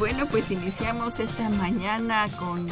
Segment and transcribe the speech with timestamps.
[0.00, 2.66] Bueno, pues iniciamos esta mañana con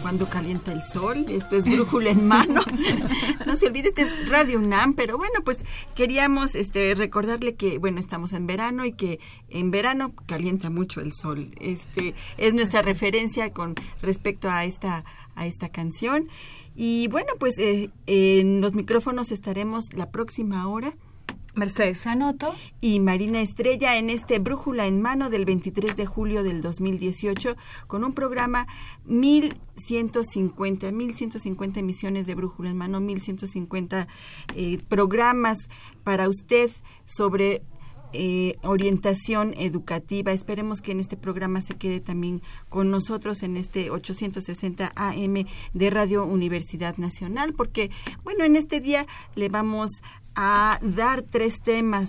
[0.00, 1.26] cuando calienta el sol.
[1.28, 2.62] Esto es brújula en mano.
[3.46, 5.58] no se olvide, este es Radio UNAM, pero bueno, pues
[5.96, 11.12] queríamos este recordarle que bueno, estamos en verano y que en verano calienta mucho el
[11.12, 11.50] sol.
[11.60, 15.02] Este es nuestra referencia con respecto a esta
[15.34, 16.28] a esta canción.
[16.76, 20.94] Y bueno, pues eh, en los micrófonos estaremos la próxima hora
[21.58, 26.62] Mercedes Sanoto y Marina Estrella en este Brújula en Mano del 23 de julio del
[26.62, 27.56] 2018
[27.86, 28.66] con un programa
[29.04, 34.06] 1150, 1150 emisiones de Brújula en Mano, 1150
[34.54, 35.58] eh, programas
[36.04, 36.70] para usted
[37.04, 37.62] sobre
[38.12, 40.32] eh, orientación educativa.
[40.32, 45.90] Esperemos que en este programa se quede también con nosotros en este 860 AM de
[45.90, 47.90] Radio Universidad Nacional, porque,
[48.24, 50.02] bueno, en este día le vamos
[50.34, 52.08] a dar tres temas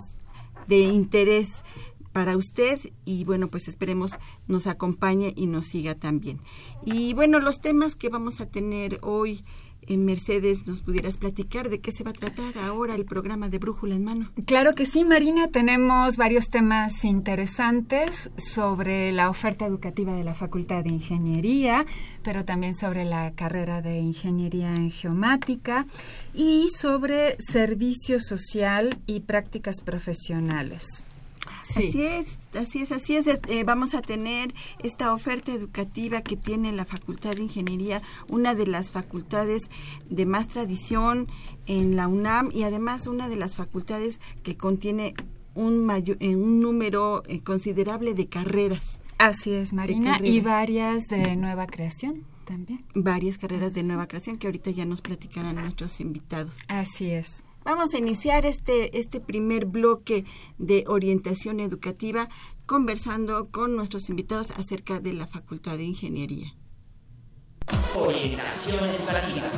[0.68, 1.64] de interés
[2.12, 4.12] para usted y bueno, pues esperemos
[4.48, 6.40] nos acompañe y nos siga también.
[6.84, 9.42] Y bueno, los temas que vamos a tener hoy
[9.88, 13.94] Mercedes, ¿nos pudieras platicar de qué se va a tratar ahora el programa de Brújula
[13.94, 14.30] en Mano?
[14.46, 15.48] Claro que sí, Marina.
[15.48, 21.86] Tenemos varios temas interesantes sobre la oferta educativa de la Facultad de Ingeniería,
[22.22, 25.86] pero también sobre la carrera de Ingeniería en Geomática
[26.34, 31.04] y sobre servicio social y prácticas profesionales.
[31.60, 33.26] Así es, así es, así es.
[33.26, 38.66] Eh, vamos a tener esta oferta educativa que tiene la Facultad de Ingeniería, una de
[38.66, 39.70] las facultades
[40.08, 41.28] de más tradición
[41.66, 45.14] en la UNAM y además una de las facultades que contiene
[45.54, 48.98] un, mayor, eh, un número eh, considerable de carreras.
[49.18, 52.24] Así es, Marina, y varias de nueva creación.
[52.46, 52.84] También.
[52.94, 56.56] Varias carreras de nueva creación que ahorita ya nos platicarán nuestros invitados.
[56.66, 57.44] Así es.
[57.64, 60.24] Vamos a iniciar este, este primer bloque
[60.58, 62.28] de orientación educativa
[62.66, 66.54] conversando con nuestros invitados acerca de la Facultad de Ingeniería.
[67.94, 69.50] Orientación educativa.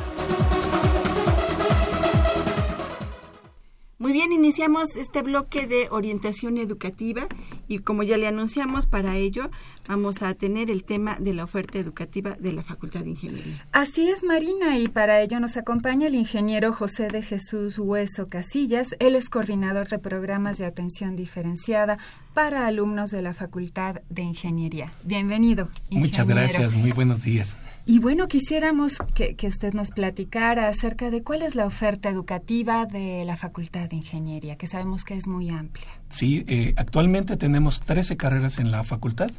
[3.99, 7.27] Muy bien, iniciamos este bloque de orientación educativa
[7.69, 9.49] y como ya le anunciamos, para ello
[9.87, 13.65] vamos a tener el tema de la oferta educativa de la Facultad de Ingeniería.
[13.71, 18.95] Así es, Marina, y para ello nos acompaña el ingeniero José de Jesús Hueso Casillas.
[18.99, 21.97] Él es coordinador de programas de atención diferenciada
[22.33, 24.91] para alumnos de la Facultad de Ingeniería.
[25.03, 25.67] Bienvenido.
[25.91, 27.57] Muchas gracias, muy buenos días.
[27.85, 32.85] Y bueno, quisiéramos que, que usted nos platicara acerca de cuál es la oferta educativa
[32.85, 35.87] de la Facultad de Ingeniería, que sabemos que es muy amplia.
[36.09, 39.29] Sí, eh, actualmente tenemos 13 carreras en la facultad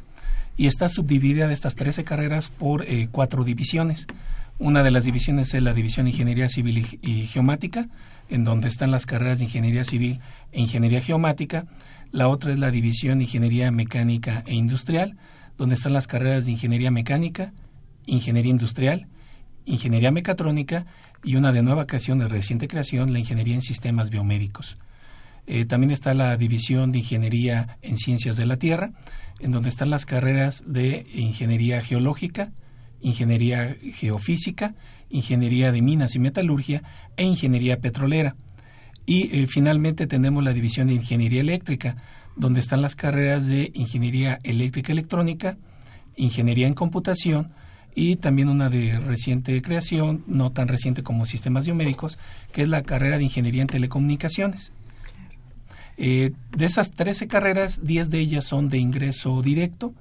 [0.57, 4.07] y está subdividida de estas 13 carreras por eh, cuatro divisiones.
[4.57, 7.89] Una de las divisiones es la División Ingeniería Civil y, Geomática,
[8.29, 10.21] en donde están las carreras de Ingeniería Civil
[10.53, 11.65] e Ingeniería Geomática.
[12.11, 15.17] La otra es la División Ingeniería Mecánica e Industrial,
[15.57, 17.51] donde están las carreras de Ingeniería Mecánica,
[18.05, 19.07] Ingeniería Industrial,
[19.65, 20.85] Ingeniería Mecatrónica
[21.21, 24.77] y una de nueva creación, de reciente creación, la Ingeniería en Sistemas Biomédicos.
[25.47, 28.91] Eh, también está la División de Ingeniería en Ciencias de la Tierra,
[29.39, 32.51] en donde están las carreras de Ingeniería Geológica,
[33.01, 34.73] Ingeniería Geofísica,
[35.09, 36.81] Ingeniería de Minas y Metalurgia
[37.17, 38.35] e Ingeniería Petrolera.
[39.05, 41.97] Y eh, finalmente tenemos la División de Ingeniería Eléctrica,
[42.35, 45.57] donde están las carreras de Ingeniería Eléctrica Electrónica,
[46.15, 47.47] Ingeniería en Computación,
[47.93, 52.17] y también una de reciente creación, no tan reciente como sistemas biomédicos,
[52.51, 54.73] que es la carrera de Ingeniería en Telecomunicaciones.
[55.97, 59.93] Eh, de esas 13 carreras, 10 de ellas son de ingreso directo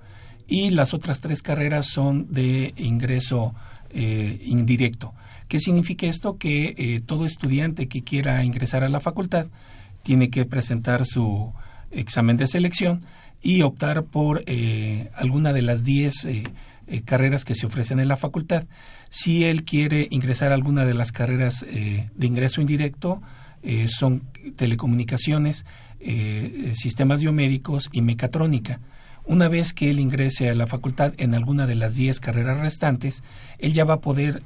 [0.47, 3.55] y las otras tres carreras son de ingreso
[3.91, 5.15] eh, indirecto.
[5.49, 6.39] ¿Qué significa esto?
[6.39, 9.47] Que eh, todo estudiante que quiera ingresar a la facultad
[10.03, 11.53] tiene que presentar su
[11.91, 13.03] examen de selección
[13.43, 14.45] y optar por
[15.15, 16.43] alguna de las 10 eh,
[16.87, 18.65] eh, carreras que se ofrecen en la facultad.
[19.09, 23.23] Si él quiere ingresar a alguna de las carreras de ingreso indirecto,
[23.87, 24.23] son
[24.57, 25.65] telecomunicaciones,
[26.75, 28.81] sistemas biomédicos y mecatrónica.
[29.27, 33.23] Una vez que él ingrese a la facultad en alguna de las 10 carreras restantes,
[33.59, 34.43] él ya va a poder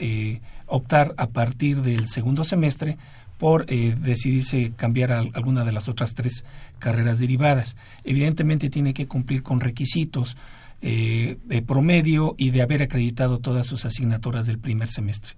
[0.66, 2.96] optar a partir del segundo semestre
[3.38, 6.44] por eh, decidirse cambiar a alguna de las otras tres
[6.78, 7.76] carreras derivadas.
[8.04, 10.36] Evidentemente tiene que cumplir con requisitos
[10.82, 15.34] eh, de promedio y de haber acreditado todas sus asignaturas del primer semestre.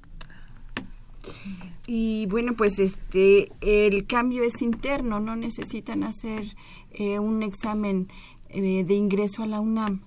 [1.93, 6.45] Y bueno, pues este el cambio es interno, no necesitan hacer
[6.93, 8.07] eh, un examen
[8.55, 10.03] de ingreso a la UNAM.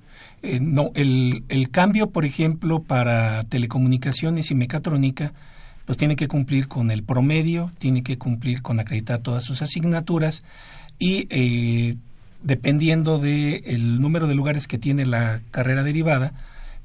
[0.62, 5.34] no, el, el cambio, por ejemplo, para telecomunicaciones y mecatrónica
[5.86, 10.46] pues tiene que cumplir con el promedio, tiene que cumplir con acreditar todas sus asignaturas
[11.00, 11.98] y eh,
[12.44, 16.32] dependiendo del número de lugares que tiene la carrera derivada,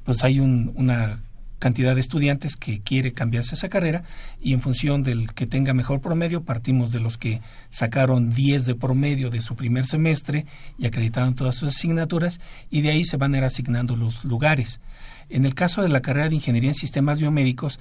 [0.05, 1.21] pues hay una
[1.59, 4.05] cantidad de estudiantes que quiere cambiarse esa carrera
[4.41, 7.41] y en función del que tenga mejor promedio partimos de los que
[7.71, 10.47] sacaron 10 de promedio de su primer semestre
[10.79, 12.41] y acreditaron todas sus asignaturas
[12.71, 14.81] y de ahí se van a ir asignando los lugares.
[15.31, 17.79] En el caso de la carrera de Ingeniería en Sistemas Biomédicos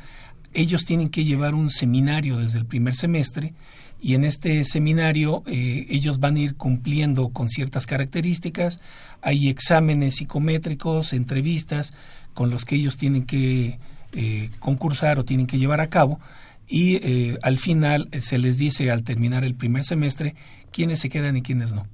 [0.53, 3.53] ellos tienen que llevar un seminario desde el primer semestre
[3.99, 8.79] y en este seminario eh, ellos van a ir cumpliendo con ciertas características.
[9.21, 11.93] Hay exámenes psicométricos, entrevistas
[12.33, 13.79] con los que ellos tienen que
[14.13, 16.19] eh, concursar o tienen que llevar a cabo
[16.67, 20.35] y eh, al final se les dice al terminar el primer semestre
[20.71, 21.87] quiénes se quedan y quiénes no.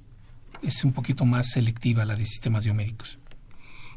[0.62, 3.18] Es un poquito más selectiva la de sistemas biomédicos.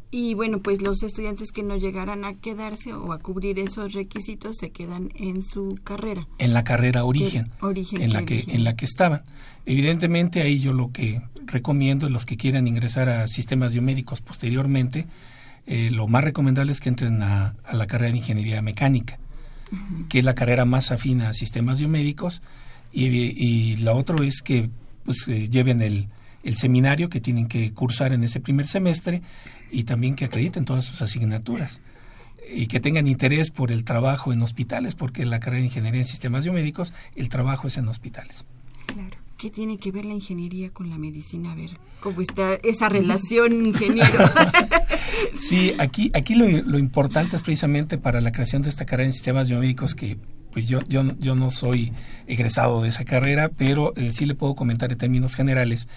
[0.10, 4.56] Y bueno, pues los estudiantes que no llegaran a quedarse o a cubrir esos requisitos
[4.58, 6.28] se quedan en su carrera.
[6.38, 9.22] En la carrera origen, en la que en la que estaban.
[9.66, 15.08] Evidentemente ahí yo lo que recomiendo los que quieran ingresar a sistemas biomédicos posteriormente,
[15.66, 19.20] eh, lo más recomendable es que entren a, la carrera de ingeniería mecánica,
[20.08, 22.42] que es la carrera más afina a sistemas biomédicos
[22.94, 24.70] y, y la otra es que
[25.04, 26.08] pues eh, lleven el,
[26.44, 29.22] el seminario que tienen que cursar en ese primer semestre
[29.72, 31.82] y también que acrediten todas sus asignaturas
[32.50, 36.08] y que tengan interés por el trabajo en hospitales, porque la carrera de ingeniería en
[36.08, 38.46] sistemas biomédicos, el trabajo es en hospitales.
[38.86, 39.18] Claro.
[39.38, 41.52] ¿Qué tiene que ver la ingeniería con la medicina?
[41.52, 44.26] A ver, ¿cómo está esa relación, ingeniero?
[45.36, 49.14] sí, aquí, aquí lo, lo, importante es precisamente para la creación de esta carrera en
[49.14, 50.18] sistemas biomédicos que
[50.52, 51.94] pues yo, yo, yo no soy
[52.26, 55.88] egresado de esa carrera, pero eh, sí le puedo comentar en términos generales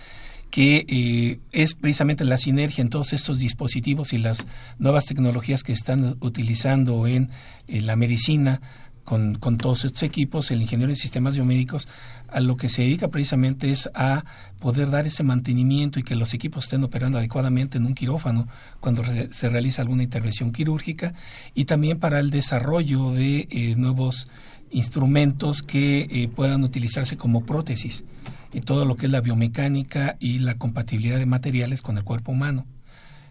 [0.51, 4.47] que eh, es precisamente la sinergia en todos estos dispositivos y las
[4.79, 7.31] nuevas tecnologías que están utilizando en,
[7.69, 8.61] la medicina
[9.05, 11.89] con, con, todos estos equipos, el ingeniero en sistemas biomédicos,
[12.29, 14.25] a lo que se dedica precisamente es a
[14.61, 18.49] poder dar ese mantenimiento y que los equipos estén operando adecuadamente en un quirófano
[18.81, 21.15] cuando se realiza alguna intervención quirúrgica
[21.55, 24.29] y también para el desarrollo de eh, nuevos
[24.71, 28.05] instrumentos que eh, puedan utilizarse como prótesis
[28.53, 32.33] y todo lo que es la biomecánica y la compatibilidad de materiales con el cuerpo
[32.33, 32.67] humano.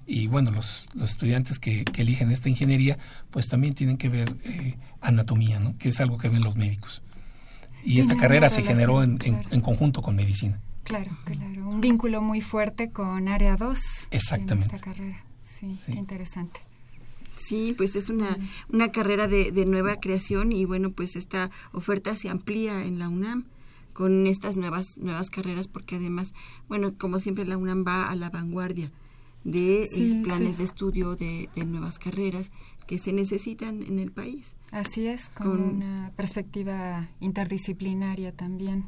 [0.05, 2.97] Y bueno, los, los estudiantes que, eligen esta ingeniería,
[3.29, 5.77] pues también tienen que ver eh, anatomía, ¿no?
[5.77, 7.03] que es algo que ven los médicos.
[7.83, 10.59] Y esta carrera se generó en, en, conjunto con medicina.
[10.83, 11.69] Claro, claro.
[11.69, 14.09] Un vínculo muy fuerte con Área 2.
[14.11, 14.69] Exactamente.
[14.69, 15.23] En esta carrera.
[15.41, 16.61] Sí, qué interesante.
[17.37, 18.37] Sí, pues es una,
[18.69, 23.07] una carrera de, de, nueva creación y bueno, pues esta oferta se amplía en la
[23.07, 23.45] UNAM
[23.99, 26.31] con estas nuevas nuevas carreras porque además
[26.69, 28.93] bueno como siempre la UNAM va a la vanguardia
[29.43, 32.49] de eh, planes de estudio de, nuevas carreras
[32.87, 34.55] que se necesitan en el país.
[34.71, 38.85] Así es con, una perspectiva interdisciplinaria también.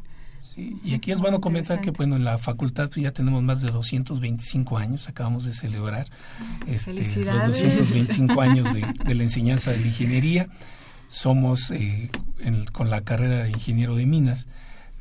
[0.56, 4.78] Y aquí es bueno comentar que bueno en la facultad ya tenemos más de 225
[4.78, 6.08] años acabamos de celebrar
[6.68, 10.48] este, los 225 años de, de, la enseñanza de la ingeniería.
[11.10, 12.10] Somos eh,
[12.72, 14.48] con la carrera de ingeniero de minas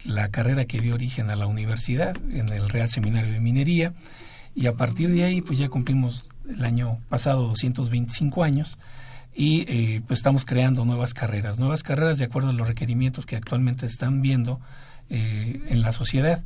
[0.04, 3.92] la carrera que dio origen a la universidad en el Real Seminario de Minería
[4.54, 8.78] y a partir de ahí pues ya cumplimos el año pasado 225 años
[9.34, 13.36] y eh, pues estamos creando nuevas carreras, nuevas carreras de acuerdo a los requerimientos que
[13.36, 14.60] actualmente están viendo
[15.08, 16.42] eh, en la sociedad.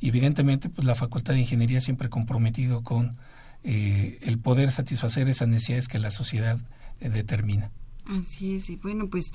[0.00, 3.16] Evidentemente pues la Facultad de Ingeniería siempre comprometido con
[3.64, 6.58] eh, el poder satisfacer esas necesidades que la sociedad
[7.00, 7.70] determina.
[8.08, 9.32] Así es, y bueno, pues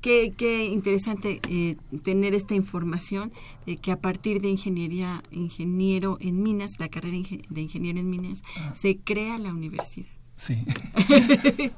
[0.00, 3.32] Qué, qué interesante eh, tener esta información
[3.66, 7.16] de que a partir de ingeniería, ingeniero en minas, la carrera
[7.48, 8.74] de ingeniero en minas, ah.
[8.76, 10.08] se crea la universidad.
[10.34, 10.64] Sí.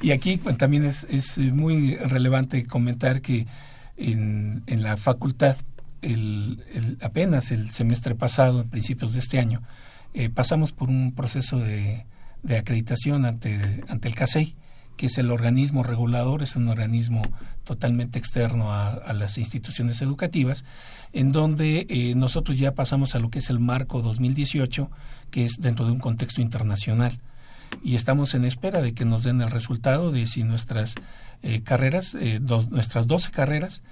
[0.00, 3.48] y aquí pues, también es, es, muy relevante comentar que
[3.96, 5.56] en, en la facultad
[6.02, 9.62] el, apenas el semestre pasado, en principios de este año,
[10.14, 12.06] eh, pasamos por un proceso de,
[12.42, 14.56] de acreditación ante, ante el CASEI,
[15.00, 17.22] que es el organismo regulador, es un organismo
[17.64, 20.62] totalmente externo a, las instituciones educativas,
[21.14, 24.90] en donde eh, nosotros ya pasamos a lo que es el marco 2018,
[25.30, 27.18] que es dentro de un contexto internacional.
[27.82, 30.96] Y estamos en espera de que nos den el resultado de si nuestras
[31.42, 33.82] eh, carreras, eh, nuestras 12 carreras,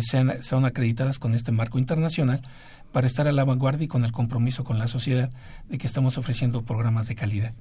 [0.00, 2.42] sean, sean acreditadas con este marco internacional
[2.90, 5.30] para estar a la vanguardia y con el compromiso con la sociedad
[5.68, 7.54] de que estamos ofreciendo programas de calidad.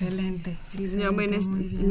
[0.00, 0.58] Excelente.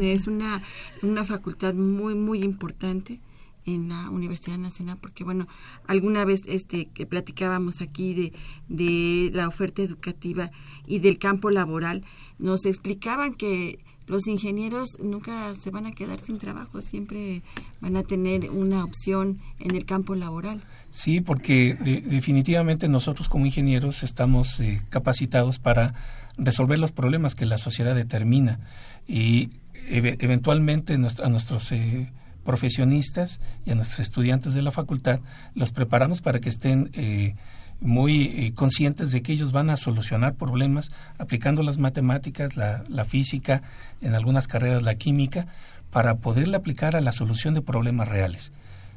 [0.02, 0.62] es, una,
[1.02, 3.20] una facultad muy, muy importante
[3.66, 5.46] en la Universidad Nacional porque bueno
[5.86, 8.32] alguna vez este que platicábamos aquí de,
[8.68, 10.50] de la oferta educativa
[10.86, 12.02] y del campo laboral
[12.38, 17.42] nos explicaban que los ingenieros nunca se van a quedar sin trabajo, siempre
[17.80, 20.62] van a tener una opción en el campo laboral.
[20.90, 21.74] Sí, porque
[22.06, 25.94] definitivamente nosotros como ingenieros estamos eh, capacitados para
[26.38, 28.60] resolver los problemas que la sociedad determina
[29.06, 29.50] y
[29.90, 32.12] eventualmente a nuestros eh,
[32.44, 35.20] profesionistas y a nuestros estudiantes de la facultad
[35.54, 37.34] los preparamos para que estén eh,
[37.80, 43.62] muy eh, conscientes de que ellos van a solucionar problemas aplicando las matemáticas, la, física,
[44.00, 45.46] en algunas carreras la química,
[45.90, 48.52] para poderle aplicar a la solución de problemas reales.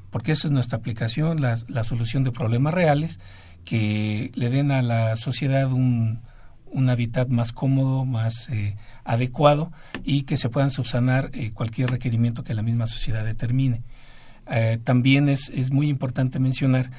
[0.09, 3.19] Porque esa es nuestra aplicación, la, la solución de problemas reales
[3.65, 6.21] que le den a la sociedad un,
[6.71, 9.71] un hábitat más cómodo, más eh, adecuado
[10.03, 13.81] y que se puedan subsanar eh, cualquier requerimiento que la misma sociedad determine.
[14.49, 16.89] Eh, también es, es, muy importante mencionar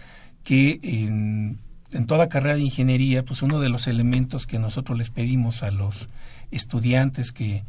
[0.44, 1.58] que en,
[2.06, 6.08] toda carrera de ingeniería, pues uno de los elementos que nosotros les pedimos a los
[6.50, 7.64] estudiantes que,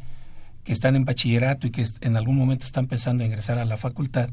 [0.62, 3.76] que están en bachillerato y que en algún momento están pensando en ingresar a la
[3.76, 4.30] facultad,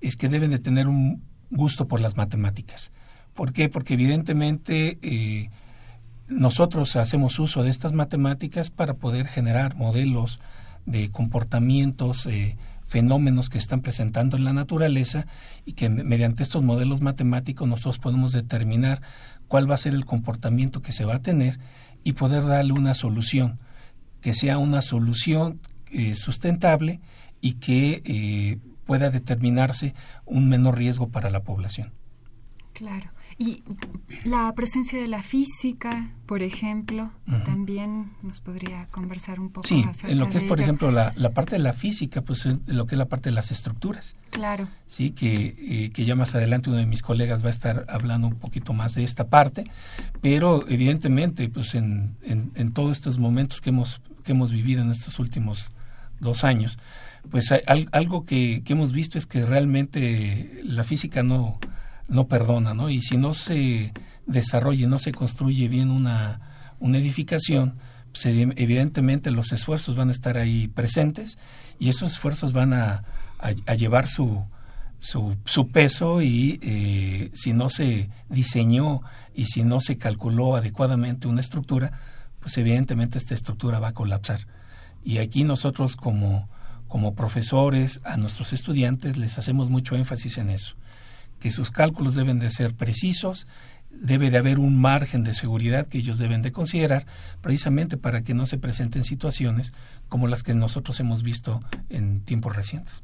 [0.00, 2.90] es que deben de tener un gusto por las matemáticas.
[3.34, 3.68] ¿Por qué?
[3.70, 4.98] Porque evidentemente
[6.28, 10.38] nosotros hacemos uso de estas matemáticas para poder generar modelos
[10.86, 15.26] de comportamientos, eh, fenómenos que están presentando en la naturaleza
[15.64, 19.00] y que mediante estos modelos matemáticos nosotros podemos determinar
[19.48, 21.58] cuál va a ser el comportamiento que se va a tener
[22.04, 23.58] y poder darle una solución,
[24.20, 25.60] que sea una solución
[25.90, 27.00] eh, sustentable
[27.40, 29.94] y que eh, pueda determinarse
[30.26, 31.92] un menor riesgo para la población.
[32.72, 33.10] Claro.
[33.38, 33.62] Y
[34.24, 37.10] la presencia de la física, por ejemplo,
[37.44, 41.30] también nos podría conversar un poco sí, en lo que es, por ejemplo, la, la,
[41.30, 44.14] parte de la física, pues lo que es la parte de las estructuras.
[44.30, 44.68] Claro.
[44.86, 48.28] Sí, que, eh, que ya más adelante uno de mis colegas va a estar hablando
[48.28, 49.64] un poquito más de esta parte,
[50.20, 54.90] pero evidentemente, pues en, en, en todos estos momentos que hemos, que hemos vivido en
[54.90, 55.70] estos últimos
[56.20, 56.78] dos años,
[57.30, 61.58] pues hay, algo que, que hemos visto es que realmente la física no
[62.12, 62.90] no perdona, ¿no?
[62.90, 63.92] Y si no se
[64.26, 67.74] desarrolla y no se construye bien una, una edificación,
[68.12, 71.38] pues, evidentemente los esfuerzos van a estar ahí presentes
[71.78, 73.04] y esos esfuerzos van a,
[73.38, 74.44] a, llevar su,
[75.00, 79.00] su, su, peso y eh, si no se diseñó
[79.34, 81.92] y si no se calculó adecuadamente una estructura,
[82.40, 84.46] pues evidentemente esta estructura va a colapsar.
[85.02, 86.48] Y aquí nosotros como,
[86.88, 90.76] como profesores a nuestros estudiantes les hacemos mucho énfasis en eso
[91.42, 93.48] que sus cálculos deben de ser precisos,
[93.90, 97.04] debe de haber un margen de seguridad que ellos deben de considerar
[97.40, 99.72] precisamente para que no se presenten situaciones
[100.08, 101.58] como las que nosotros hemos visto
[101.90, 103.02] en tiempos recientes.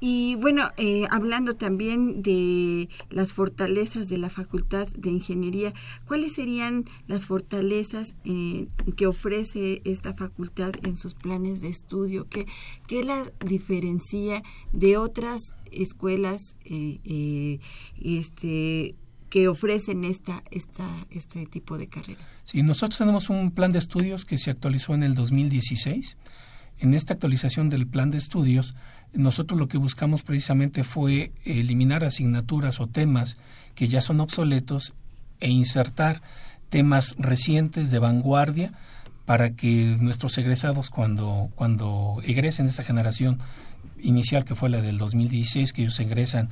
[0.00, 5.74] Y bueno, eh, hablando también de las fortalezas de la Facultad de Ingeniería,
[6.08, 12.26] ¿cuáles serían las fortalezas eh, que ofrece esta facultad en sus planes de estudio?
[12.28, 12.46] ¿Qué,
[12.88, 17.60] qué la diferencia de otras escuelas eh,
[18.02, 18.94] este,
[19.30, 22.26] que ofrecen esta, esta, este tipo de carreras?
[22.44, 26.16] Sí, nosotros tenemos un plan de estudios que se actualizó en el 2016.
[26.78, 28.74] En esta actualización del plan de estudios,
[29.12, 33.36] nosotros lo que buscamos precisamente fue eliminar asignaturas o temas
[33.74, 34.94] que ya son obsoletos
[35.40, 36.22] e insertar
[36.68, 38.72] temas recientes de vanguardia
[39.24, 43.38] para que nuestros egresados cuando, cuando egresen esta generación
[44.00, 46.48] inicial que fue la del 2016, que ellos egresan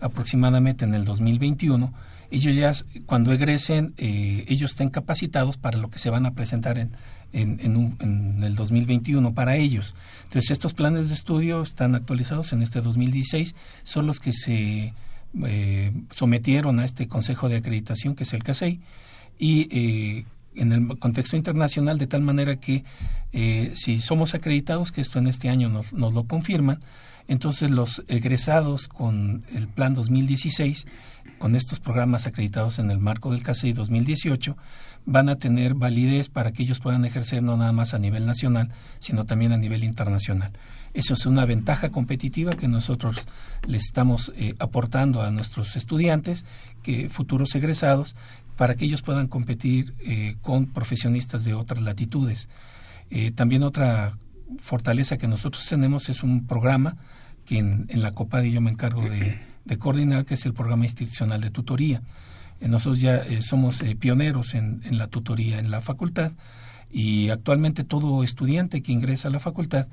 [0.00, 1.92] aproximadamente en el 2021,
[2.30, 2.72] ellos ya
[3.04, 6.92] cuando egresen, eh, ellos estén capacitados para lo que se van a presentar en,
[7.32, 9.94] en, el 2021 para ellos.
[10.24, 14.94] Entonces, estos planes de estudio están actualizados en este 2016, son los que se
[15.46, 18.80] eh, sometieron a este Consejo de Acreditación, que es el CASEI,
[19.38, 22.84] y eh, en el contexto internacional, de tal manera que
[23.32, 26.80] eh, si somos acreditados, que esto en este año nos, nos lo confirman,
[27.28, 30.86] Entonces los egresados con el plan 2016,
[31.38, 34.56] con estos programas acreditados en el marco del CASEI 2018,
[35.04, 38.70] van a tener validez para que ellos puedan ejercer no nada más a nivel nacional,
[38.98, 40.52] sino también a nivel internacional.
[40.94, 43.16] Eso es una ventaja competitiva que nosotros
[43.66, 46.44] le estamos eh, aportando a nuestros estudiantes,
[46.82, 48.14] que futuros egresados,
[48.56, 52.48] para que ellos puedan competir eh, con profesionistas de otras latitudes.
[53.14, 54.16] Eh, también otra
[54.58, 56.96] fortaleza que nosotros tenemos es un programa
[57.44, 59.38] que en, la COPADI yo me encargo de,
[59.78, 62.00] coordinar, que es el programa institucional de tutoría.
[62.60, 66.32] Eh, nosotros ya eh, somos pioneros en, la tutoría en la facultad
[66.90, 69.88] y actualmente todo estudiante que ingresa a la facultad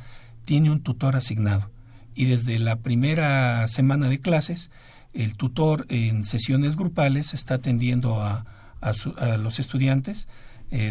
[0.46, 1.70] tiene un tutor asignado.
[2.16, 4.72] Y desde la primera semana de clases,
[5.14, 8.46] el tutor en sesiones grupales está atendiendo a,
[8.82, 10.28] a, los estudiantes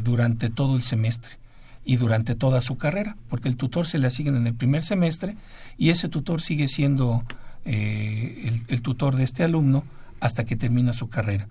[0.03, 1.39] durante todo el semestre
[1.85, 5.37] y durante toda su carrera, porque el tutor se le asigna en el primer semestre
[5.79, 7.25] y ese tutor sigue siendo
[7.65, 9.85] eh, el, tutor de este alumno
[10.21, 11.49] hasta que termina su carrera.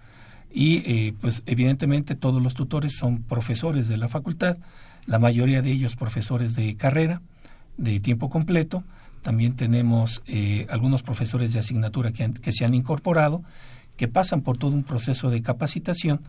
[0.51, 4.57] Y eh, pues evidentemente todos los tutores son profesores de la facultad,
[5.05, 7.21] la mayoría de ellos profesores de carrera,
[7.77, 8.83] de tiempo completo.
[9.27, 13.43] También tenemos eh, algunos profesores de asignatura que, que, se han incorporado,
[13.97, 16.21] que pasan por todo un proceso de capacitación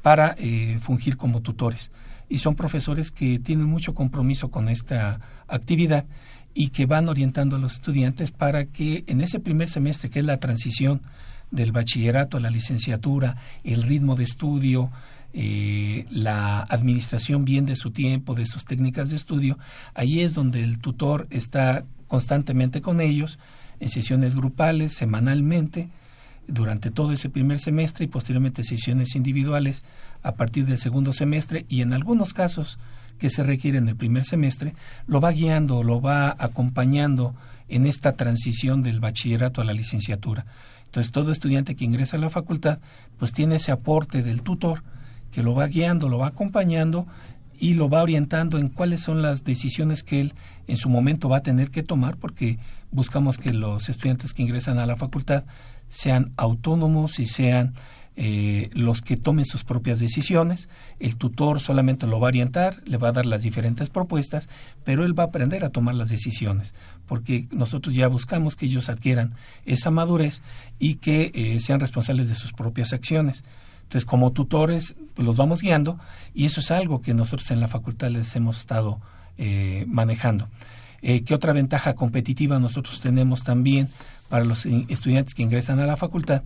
[0.00, 0.36] para
[0.80, 1.90] fungir como tutores.
[2.30, 6.06] Y son profesores que tienen mucho compromiso con esta actividad
[6.54, 10.24] y que van orientando a los estudiantes para que en ese primer semestre, que es
[10.24, 11.02] la transición
[11.50, 14.90] del bachillerato a la licenciatura, el ritmo de estudio,
[15.34, 19.58] eh, la administración bien de su tiempo, de sus técnicas de estudio,
[19.92, 23.38] ahí es donde el tutor está constantemente con ellos,
[23.80, 25.88] en sesiones grupales, semanalmente,
[26.48, 29.84] durante todo ese primer semestre y posteriormente sesiones individuales
[30.22, 32.78] a partir del segundo semestre y en algunos casos
[33.18, 34.74] que se requieren el primer semestre,
[35.06, 37.34] lo va guiando, lo va acompañando
[37.68, 40.46] en esta transición del bachillerato a la licenciatura.
[40.84, 42.78] Entonces, todo estudiante que ingresa a la facultad,
[43.18, 44.82] pues tiene ese aporte del tutor
[45.32, 47.06] que lo va guiando, lo va acompañando
[47.58, 50.34] y lo va orientando en cuáles son las decisiones que él
[50.66, 52.58] en su momento va a tener que tomar, porque
[52.90, 55.44] buscamos que los estudiantes que ingresan a la facultad
[55.88, 57.74] sean autónomos y sean
[58.18, 60.70] eh, los que tomen sus propias decisiones.
[61.00, 64.48] El tutor solamente lo va a orientar, le va a dar las diferentes propuestas,
[64.84, 68.88] pero él va a aprender a tomar las decisiones, porque nosotros ya buscamos que ellos
[68.88, 69.34] adquieran
[69.66, 70.40] esa madurez
[70.78, 73.44] y que eh, sean responsables de sus propias acciones.
[73.86, 75.98] Entonces, como tutores, pues, los vamos guiando
[76.34, 79.00] y eso es algo que nosotros en la facultad les hemos estado
[79.38, 80.48] eh, manejando.
[81.02, 83.88] ¿Qué otra ventaja competitiva nosotros tenemos también?
[84.28, 86.42] para los estudiantes que ingresan a la facultad,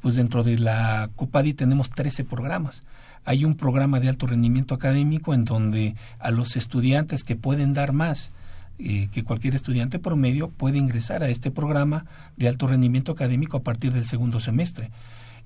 [0.00, 2.82] pues dentro de la COPADI tenemos 13 programas.
[3.24, 7.92] Hay un programa de alto rendimiento académico en donde a los estudiantes que pueden dar
[7.92, 8.32] más
[8.78, 12.04] eh, que cualquier estudiante promedio puede ingresar a este programa
[12.36, 14.90] de alto rendimiento académico a partir del segundo semestre.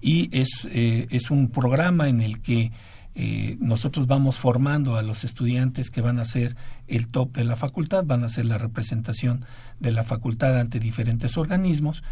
[0.00, 2.72] Y es, eh, es un programa en el que
[3.18, 6.54] eh, nosotros vamos formando a los estudiantes que van a ser
[6.86, 9.42] el top de la facultad, van a ser la representación
[9.80, 12.02] de la facultad ante diferentes organismos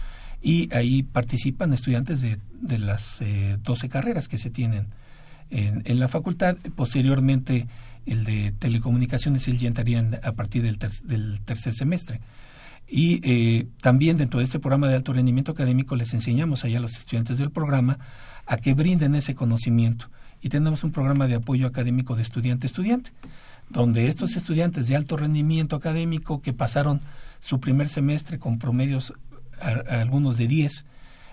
[0.40, 4.86] y ahí participan estudiantes de, de las eh, 12 carreras que se tienen
[5.50, 6.56] en, en, la facultad.
[6.74, 7.66] Posteriormente,
[8.06, 12.20] el de telecomunicaciones ya entraría a partir del, del tercer semestre.
[12.88, 16.82] Y eh, también dentro de este programa de alto rendimiento académico les enseñamos allá a
[16.82, 17.98] los estudiantes del programa
[18.46, 20.10] a que brinden ese conocimiento
[20.44, 23.12] y tenemos un programa de apoyo académico de estudiante-estudiante,
[23.70, 27.00] donde estos estudiantes de alto rendimiento académico que pasaron
[27.40, 29.14] su primer semestre con promedios
[29.88, 30.84] algunos de 10,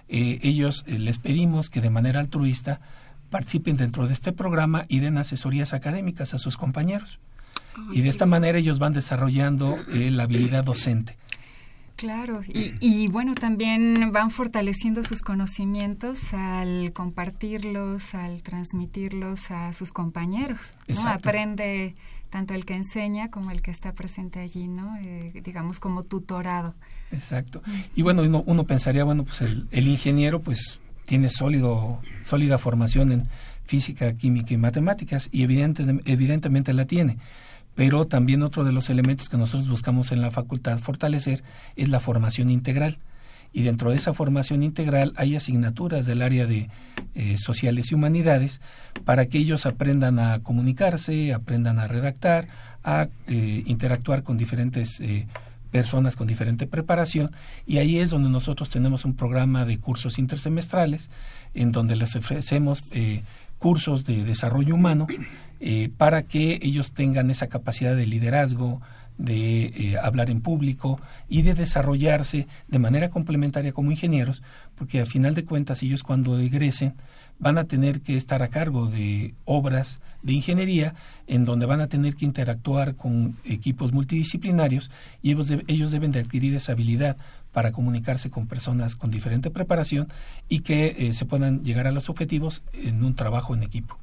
[0.08, 2.80] eh, ellos eh, les pedimos que de manera altruista
[3.30, 7.20] participen dentro de este programa y den asesorías académicas a sus compañeros.
[7.94, 11.18] y de esta manera ellos van desarrollando eh, la habilidad docente.
[12.02, 20.74] Claro, y, bueno, también van fortaleciendo sus conocimientos al compartirlos, al transmitirlos a sus compañeros.
[20.88, 21.10] ¿no?
[21.10, 21.94] Aprende
[22.32, 24.98] tanto el que enseña como el que está presente allí, ¿no?
[25.04, 26.74] Eh, digamos como tutorado.
[27.12, 27.62] Exacto.
[27.96, 33.28] Y bueno, uno, pensaría, bueno, pues el, el, ingeniero pues tiene sólido, sólida formación en
[33.64, 37.20] física, química y matemáticas y evidente, evidentemente la tiene
[37.76, 41.44] pero también otro de los elementos que nosotros buscamos en la facultad fortalecer
[41.76, 43.00] es la formación integral.
[43.54, 46.70] Y dentro de esa formación integral hay asignaturas del área de
[47.16, 48.62] eh, sociales y humanidades
[49.04, 52.48] para que ellos aprendan a comunicarse, aprendan a redactar,
[52.84, 55.28] a eh, interactuar con diferentes eh,
[55.70, 57.32] personas con diferente preparación.
[57.66, 61.10] Y ahí es donde nosotros tenemos un programa de cursos intersemestrales
[61.54, 62.84] en donde les ofrecemos
[63.58, 65.08] cursos de desarrollo humano
[65.62, 68.82] eh, para que ellos tengan esa capacidad de liderazgo,
[69.18, 74.42] de eh, hablar en público y de desarrollarse de manera complementaria como ingenieros,
[74.76, 76.96] porque a final de cuentas ellos cuando egresen
[77.38, 80.96] van a tener que estar a cargo de obras de ingeniería
[81.28, 86.56] en donde van a tener que interactuar con equipos multidisciplinarios y ellos, deben de adquirir
[86.56, 87.18] esa habilidad
[87.52, 90.08] para comunicarse con personas con diferente preparación
[90.50, 94.00] y que eh, se puedan llegar a los objetivos en un trabajo en equipo.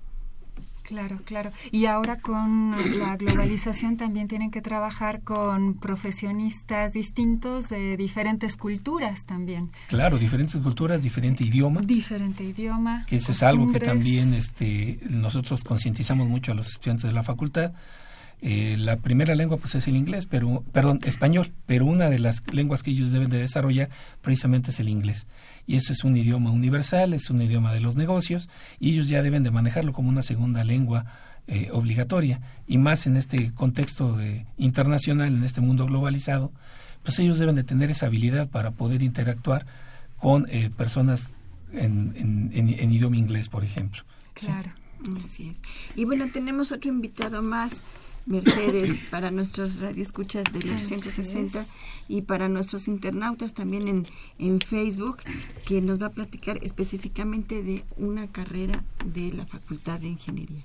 [0.89, 1.51] Claro, claro.
[1.71, 9.27] Y ahora con la globalización también tienen que trabajar con profesionistas distintos de diferentes culturas
[9.27, 9.69] también.
[9.89, 11.83] Claro, diferentes culturas, diferente idioma.
[11.83, 13.05] Diferente idioma.
[13.07, 17.23] Que eso es algo que también este, nosotros concientizamos mucho a los estudiantes de la
[17.23, 17.75] facultad
[18.41, 22.43] eh, la primera lengua pues es el inglés, pero perdón, español, pero una de las
[22.53, 23.91] lenguas que ellos deben de desarrollar
[24.23, 25.27] precisamente es el inglés.
[25.67, 28.49] Y ese es un idioma universal, es un idioma de los negocios
[28.79, 31.05] y ellos ya deben de manejarlo como una segunda lengua
[31.49, 36.53] eh, obligatoria y más en este contexto de, internacional, en este mundo globalizado,
[37.03, 39.67] pues ellos deben de tener esa habilidad para poder interactuar
[40.19, 41.31] con eh, personas
[41.73, 42.15] en,
[42.53, 44.03] en, idioma inglés, por ejemplo.
[44.35, 44.71] Claro.
[45.25, 45.61] Así es.
[45.97, 47.73] Y bueno, tenemos otro invitado más
[48.29, 51.65] Mercedes, para nuestros radioescuchas del 860
[52.09, 54.07] y para nuestros internautas también en,
[54.39, 55.19] en Facebook,
[55.67, 60.63] que nos va a platicar específicamente de una carrera de la Facultad de Ingeniería.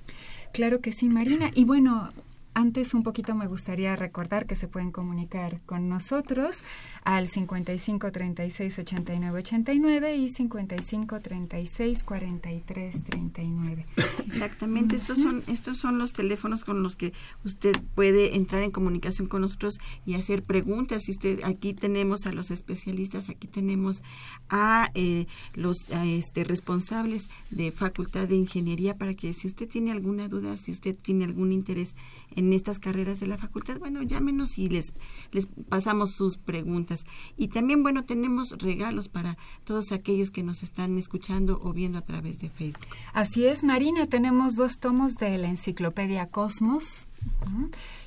[0.52, 1.50] Claro que sí, Marina.
[1.54, 2.12] Y bueno,
[2.54, 6.62] antes un poquito me gustaría recordar que se pueden comunicar con nosotros
[7.04, 13.86] al 55 36 89 89 y 55 36 43 39.
[14.26, 17.12] Exactamente, estos son estos son los teléfonos con los que
[17.44, 21.08] usted puede entrar en comunicación con nosotros y hacer preguntas.
[21.08, 24.02] usted aquí tenemos a los especialistas, aquí tenemos
[24.48, 30.28] a eh, los este, responsables de Facultad de Ingeniería para que si usted tiene alguna
[30.28, 31.96] duda, si usted tiene algún interés
[32.36, 34.92] en estas carreras de la facultad, bueno, llámenos y les,
[35.32, 37.04] les pasamos sus preguntas.
[37.36, 42.02] Y también, bueno, tenemos regalos para todos aquellos que nos están escuchando o viendo a
[42.02, 42.86] través de Facebook.
[43.12, 47.08] Así es, Marina, tenemos dos tomos de la enciclopedia Cosmos.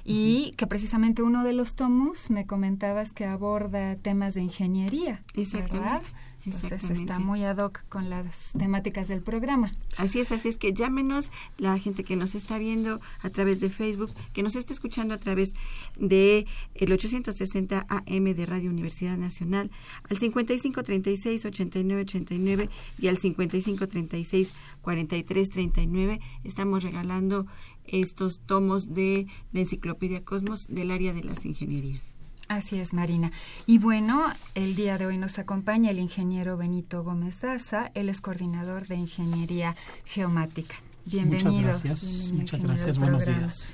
[0.06, 6.04] Y que precisamente uno de los tomos me comentabas que aborda temas de ingeniería, ¿verdad?
[6.48, 9.74] Entonces está muy ad hoc con las temáticas del programa.
[9.98, 13.70] Así es, así es que llámenos la gente que nos está viendo a través de
[13.70, 15.54] Facebook, que nos está escuchando a través
[15.98, 19.72] de el 860 AM de Radio Universidad Nacional
[20.10, 26.22] al 5536 8989 y al 5536 4339.
[26.46, 27.46] Estamos regalando
[27.86, 32.17] estos tomos de la Enciclopedia Cosmos del área de las ingenierías.
[32.48, 33.32] Así es, Marina.
[33.66, 38.22] Y bueno, el día de hoy nos acompaña el ingeniero Benito Gómez Daza, él es
[38.22, 40.76] coordinador de Ingeniería Geomática.
[41.06, 41.52] Bienvenido.
[41.52, 43.74] Muchas gracias, muchas gracias, buenos días.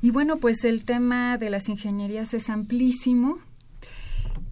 [0.00, 3.38] Y bueno, pues el tema de las ingenierías es amplísimo.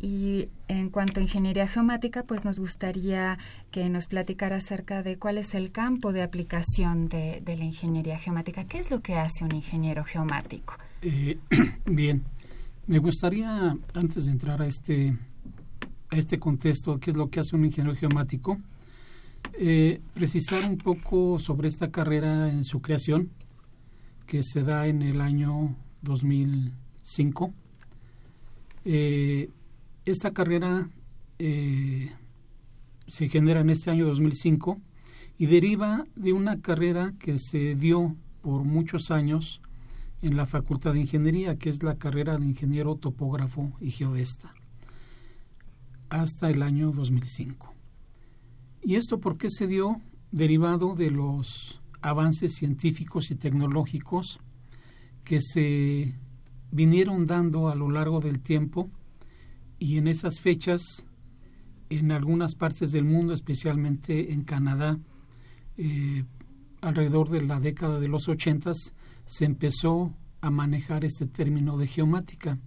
[0.01, 3.39] Y en cuanto a ingeniería geomática, pues nos gustaría
[3.71, 8.65] que nos platicara acerca de cuál es el campo de aplicación de, la ingeniería geomática.
[8.65, 10.75] ¿Qué es lo que hace un ingeniero geomático?
[11.03, 11.39] Eh,
[11.87, 12.25] bien,
[12.87, 15.17] me gustaría, antes de entrar a este,
[16.11, 18.59] a este contexto, qué es lo que hace un ingeniero geomático,
[19.59, 23.31] eh, precisar un poco sobre esta carrera en su creación,
[24.27, 27.53] que se da en el año 2005.
[28.85, 29.51] Eh,
[30.05, 30.89] esta carrera
[31.39, 32.13] eh,
[33.09, 34.81] se genera en este año 2005
[35.39, 39.61] y deriva de una carrera que se dio por muchos años
[40.27, 44.53] en la Facultad de Ingeniería, que es la carrera de ingeniero topógrafo y geodesta,
[46.09, 47.73] hasta el año 2005.
[48.83, 50.01] ¿Y esto por qué se dio?
[50.33, 54.41] Derivado de los avances científicos y tecnológicos
[55.23, 56.19] que se
[56.73, 58.91] vinieron dando a lo largo del tiempo
[59.79, 61.07] y en esas fechas
[61.89, 64.99] en algunas partes del mundo, especialmente en Canadá,
[65.77, 66.25] eh,
[66.81, 68.93] alrededor de la década de los ochentas,
[69.27, 72.59] se empezó a manejar este término de geomática.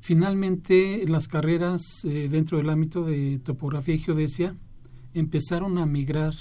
[0.00, 4.56] Finalmente, las carreras eh, dentro del ámbito de topografía y geodesia
[5.14, 6.34] empezaron a migrar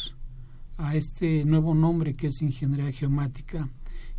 [0.77, 3.69] a este nuevo nombre que es ingeniería geomática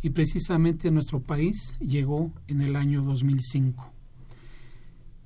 [0.01, 3.91] y precisamente nuestro país llegó en el año 2005.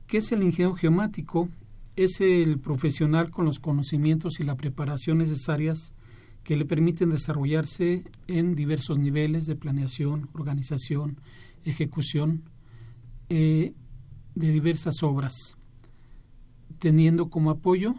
[0.08, 1.50] ¿Qué es el ingeniero geomático?
[1.96, 5.95] Es el profesional con los conocimientos y la preparación necesarias
[6.46, 11.20] que le permiten desarrollarse en diversos niveles de planeación, organización,
[11.66, 12.44] ejecución
[13.30, 13.74] eh,
[14.36, 15.58] de diversas obras,
[16.78, 17.96] teniendo como apoyo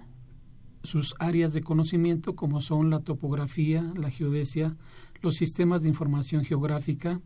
[0.85, 4.77] sus áreas de conocimiento como son la topografía, la geodesia,
[5.23, 7.21] los sistemas de información geográfica,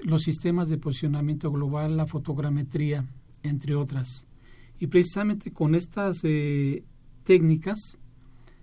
[0.00, 3.06] los sistemas de posicionamiento global, la fotogrametría,
[3.44, 4.26] entre otras.
[4.80, 6.82] Y precisamente con estas eh,
[7.22, 8.00] técnicas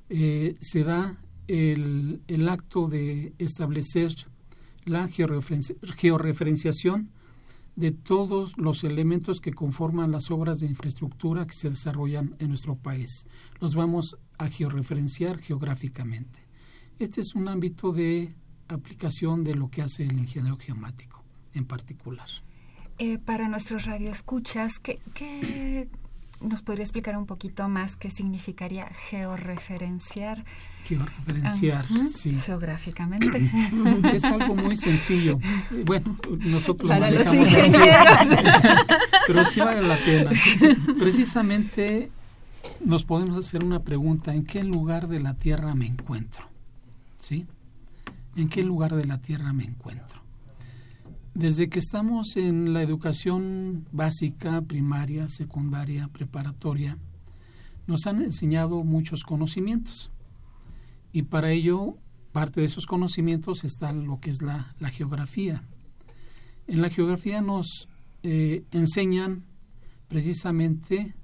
[0.09, 1.17] eh, se da
[1.51, 4.13] el, acto de establecer
[4.85, 7.11] la georreferenciación
[7.75, 12.75] de todos los elementos que conforman las obras de infraestructura que se desarrollan en nuestro
[12.75, 13.27] país.
[13.59, 16.39] Los vamos a georreferenciar geográficamente.
[16.99, 18.35] Este es un ámbito de
[18.67, 22.27] aplicación de lo que hace el ingeniero geomático en particular.
[22.97, 25.89] Eh, para nuestros radioescuchas, ¿qué, ¿qué,
[26.41, 30.43] nos podría explicar un poquito más qué significaría georreferenciar?
[30.85, 32.37] Georreferenciar, sí.
[32.45, 33.49] Geográficamente.
[34.13, 35.39] Es algo muy sencillo.
[35.85, 38.87] Bueno, nosotros Para lo los manejamos así, ingenieros.
[39.27, 40.31] pero sí vale la pena.
[40.99, 42.11] Precisamente
[42.83, 46.45] nos podemos hacer una pregunta, ¿en qué lugar de la Tierra me encuentro?
[47.17, 47.45] ¿Sí?
[48.35, 50.20] ¿En qué lugar de la Tierra me encuentro?
[51.33, 56.97] Desde que estamos en la educación básica, primaria, secundaria, preparatoria,
[57.87, 60.11] nos han enseñado muchos conocimientos.
[61.13, 61.95] Y para ello,
[62.33, 65.63] parte de esos conocimientos está lo que es la, geografía.
[66.67, 67.87] En la geografía nos
[68.23, 69.45] eh, enseñan
[70.09, 71.15] precisamente,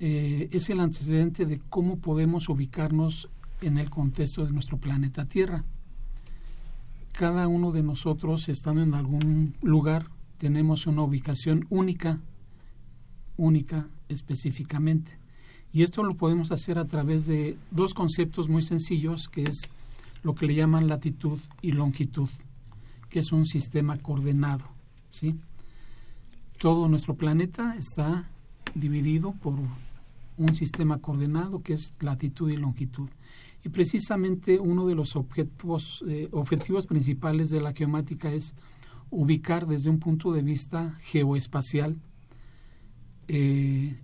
[0.00, 3.28] eh, es el antecedente de cómo podemos ubicarnos
[3.60, 5.66] en el contexto de nuestro planeta Tierra
[7.16, 12.20] cada uno de nosotros, estando en algún lugar, tenemos una ubicación única,
[13.38, 15.18] única específicamente.
[15.72, 19.62] Y esto lo podemos hacer a través de dos conceptos muy sencillos, que es
[20.22, 22.28] lo que le llaman latitud y longitud,
[23.08, 24.66] que es un sistema coordenado.
[25.08, 25.36] ¿sí?
[26.58, 28.28] Todo nuestro planeta está
[28.74, 29.54] dividido por
[30.36, 33.08] un sistema coordenado que es latitud y longitud.
[33.66, 38.54] Y precisamente uno de los objetivos, eh, objetivos principales de la geomática es
[39.10, 41.96] ubicar desde un punto de vista geoespacial
[43.26, 43.98] eh,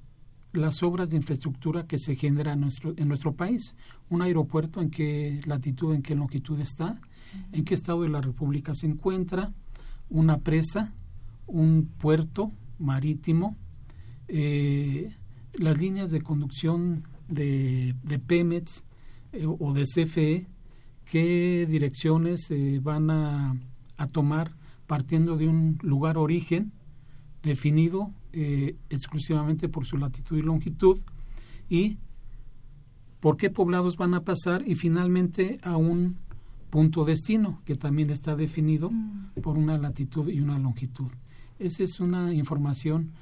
[0.52, 3.76] las obras de infraestructura que se generan en nuestro, en nuestro país.
[4.10, 7.00] Un aeropuerto en qué latitud, en qué longitud está,
[7.52, 9.52] en qué estado de la República se encuentra,
[10.10, 10.92] una presa,
[11.46, 13.56] un puerto marítimo,
[14.26, 15.14] eh,
[15.54, 18.82] las líneas de conducción de, de Pemex,
[19.32, 20.46] eh, o de CFE
[21.04, 23.56] qué direcciones se van a,
[23.96, 24.54] a, tomar
[24.86, 26.72] partiendo de un lugar origen
[27.42, 30.98] definido eh, exclusivamente por su latitud y longitud
[31.68, 31.98] y
[33.20, 36.16] por qué poblados van a pasar y finalmente a un
[36.70, 39.40] punto destino que también está definido mm.
[39.42, 41.10] por una latitud y una longitud.
[41.58, 43.12] Esa es una información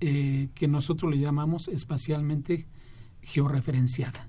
[0.00, 2.66] eh, que nosotros le llamamos espacialmente
[3.20, 4.27] georreferenciada.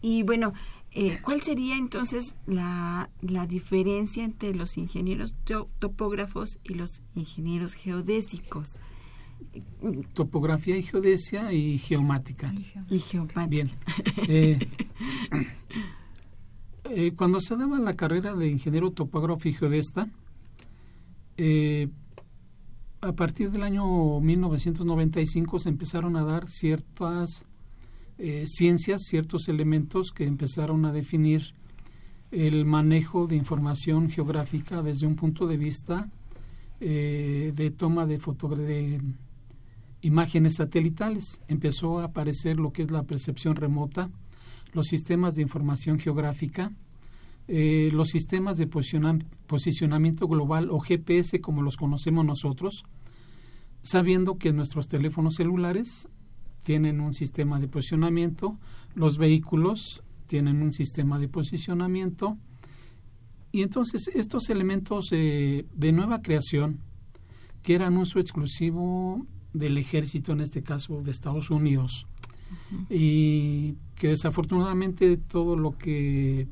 [0.00, 0.52] Y bueno,
[0.94, 5.34] eh, ¿cuál sería entonces la, la, diferencia entre los ingenieros
[5.78, 8.68] topógrafos y los ingenieros geodésicos?
[10.12, 12.52] Topografía y geodesia y geomática.
[12.90, 13.46] Y geomática.
[13.46, 13.70] Bien.
[14.28, 14.58] Eh,
[16.90, 20.08] eh, cuando se daba la carrera de ingeniero topógrafo y geodesta,
[23.00, 27.46] a partir del año 1995 se empezaron a dar ciertas
[28.24, 31.54] eh, ciencias ciertos elementos que empezaron a definir
[32.30, 36.08] el manejo de información geográfica desde un punto de vista
[36.78, 39.00] eh, de toma de, de
[40.02, 41.42] imágenes satelitales.
[41.48, 44.08] Empezó a aparecer lo que es la percepción remota,
[44.72, 46.70] los sistemas de información geográfica,
[47.48, 52.84] eh, los sistemas de posicionamiento global o GPS como los conocemos nosotros,
[53.82, 56.08] sabiendo que nuestros teléfonos celulares
[56.64, 58.58] tienen un sistema de posicionamiento,
[58.94, 62.38] los vehículos tienen un sistema de posicionamiento.
[63.50, 66.80] Y entonces estos elementos de nueva creación
[67.62, 72.06] que eran uso exclusivo del ejército, en este caso de Estados Unidos,
[72.88, 76.48] y que desafortunadamente todo lo que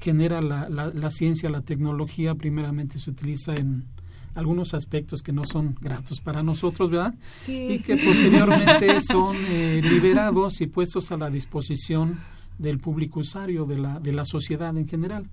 [0.00, 3.84] genera la, la, ciencia, la tecnología, primeramente se utiliza en,
[4.34, 7.14] algunos aspectos que no son gratos para nosotros, ¿verdad?
[7.22, 7.66] Sí.
[7.70, 12.18] Y que posteriormente son eh, liberados y puestos a la disposición
[12.58, 15.28] del público usuario, de la, de la sociedad en general.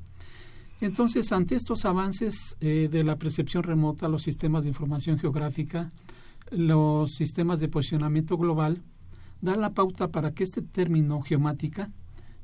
[0.79, 5.91] Entonces, ante estos avances eh, de la percepción remota, los sistemas de información geográfica,
[6.51, 8.83] los sistemas de posicionamiento global,
[9.41, 11.91] da la pauta para que este término geomática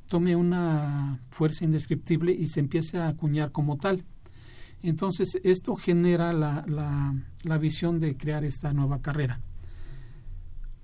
[0.08, 4.04] tome una fuerza indescriptible y se empiece a acuñar como tal.
[4.84, 9.40] Entonces, esto genera la, la, la visión de crear esta nueva carrera.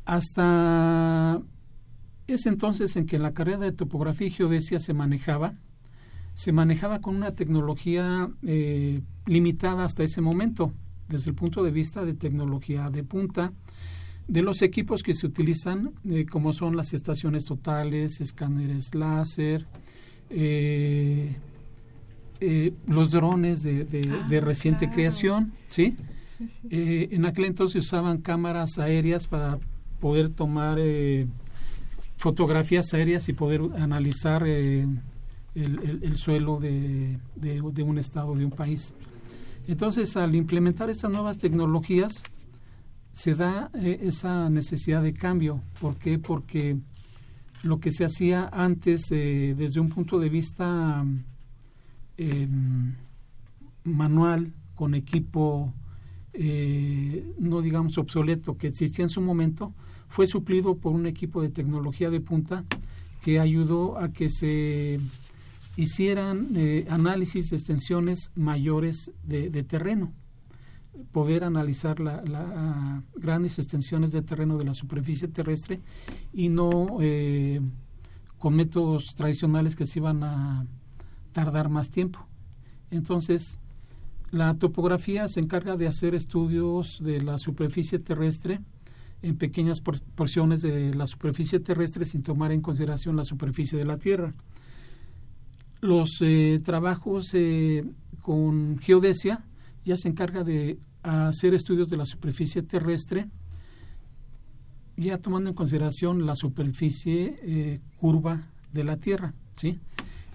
[0.06, 1.40] Hasta
[2.26, 5.54] es entonces en que la carrera de topografía y geodesia se manejaba,
[6.34, 10.72] se manejaba con una tecnología eh, limitada hasta ese momento
[11.08, 13.52] desde el punto de vista de tecnología de punta,
[14.28, 19.66] de los equipos que se utilizan, eh, como son las estaciones totales, escáneres láser,
[20.30, 21.36] eh,
[22.40, 25.96] eh, los drones de, ah, reciente creación, ¿sí?
[26.70, 29.58] en aquel entonces usaban cámaras aéreas para
[30.00, 30.78] poder tomar
[32.16, 34.96] fotografías aéreas y poder analizar el,
[36.16, 38.94] suelo de, de, un estado, de un país.
[39.68, 42.24] Entonces, al implementar estas nuevas tecnologías,
[43.12, 45.62] se da eh, esa necesidad de cambio.
[45.80, 46.18] ¿Por qué?
[46.18, 46.78] Porque
[47.62, 51.04] lo que se hacía antes, eh, desde un punto de vista
[53.84, 55.72] manual, con equipo,
[56.32, 59.74] eh, no digamos obsoleto, que existía en su momento,
[60.08, 62.64] fue suplido por un equipo de tecnología de punta
[63.22, 65.00] que ayudó a que se
[65.76, 70.12] hicieran eh, análisis de extensiones mayores de, terreno,
[71.12, 72.24] poder analizar las
[73.14, 75.80] grandes extensiones de terreno de la superficie terrestre
[76.32, 77.60] y no eh,
[78.38, 80.66] con métodos tradicionales que se iban a
[81.32, 82.26] tardar más tiempo.
[82.90, 83.58] Entonces,
[84.30, 88.60] la topografía se encarga de hacer estudios de la superficie terrestre
[89.22, 93.96] en pequeñas porciones de la superficie terrestre sin tomar en consideración la superficie de la
[93.96, 94.34] Tierra
[95.80, 97.84] los eh, trabajos eh,
[98.22, 99.44] con geodesia
[99.84, 103.28] ya se encarga de hacer estudios de la superficie terrestre,
[104.96, 109.32] ya tomando en consideración la superficie eh, curva de la Tierra.
[109.56, 109.78] ¿sí?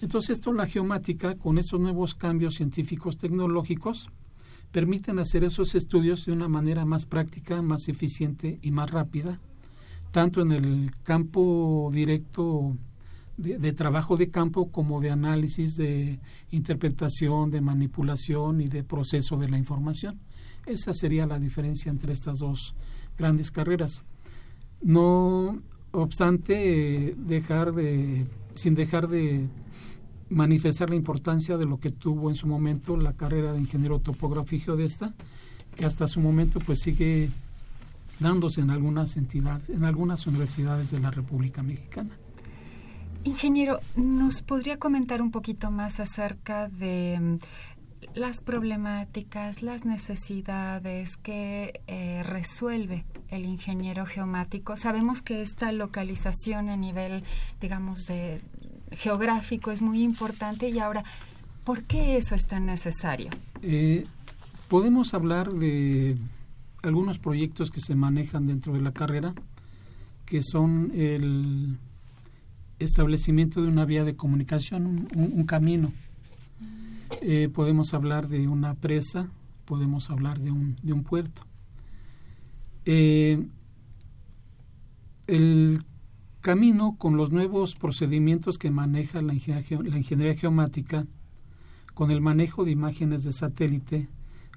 [0.05, 4.11] Entonces, esto, la geomática, con estos nuevos cambios científicos tecnológicos,
[4.71, 9.39] permiten hacer esos estudios de una manera más práctica, más eficiente y más rápida,
[10.11, 12.77] tanto en el campo directo
[13.35, 16.19] de, trabajo de campo como de análisis, de
[16.51, 20.19] interpretación, de manipulación y de proceso de la información.
[20.67, 22.75] Esa sería la diferencia entre estas dos
[23.17, 24.03] grandes carreras.
[24.83, 25.63] No
[25.93, 29.49] obstante, dejar de, sin dejar de
[30.35, 34.75] manifestar la importancia de lo que tuvo en su momento la carrera de ingeniero topográfico
[34.75, 35.13] de esta,
[35.77, 37.29] que hasta su momento pues sigue
[38.19, 42.09] dándose en algunas entidades, en algunas universidades de la República Mexicana.
[43.23, 47.37] Ingeniero, ¿nos podría comentar un poquito más acerca de mm,
[48.13, 54.75] las problemáticas, las necesidades que eh, resuelve el ingeniero geomático?
[54.75, 57.23] Sabemos que esta localización a nivel,
[57.61, 58.41] digamos, de
[58.95, 61.03] geográfico es muy importante y ahora,
[61.63, 63.29] ¿por qué eso es tan necesario?
[63.61, 64.05] Eh,
[64.67, 66.17] podemos hablar de
[66.83, 69.33] algunos proyectos que se manejan dentro de la carrera,
[70.25, 71.77] que son el
[72.79, 75.93] establecimiento de una vía de comunicación, un, camino.
[77.21, 79.29] Eh, podemos hablar de una presa,
[79.65, 81.43] podemos hablar de un, de un puerto.
[82.85, 83.45] Eh,
[85.27, 85.83] el
[86.45, 91.07] camino con los nuevos procedimientos que maneja la ingeniería, geomática,
[91.95, 94.09] con el manejo de imágenes de satélite,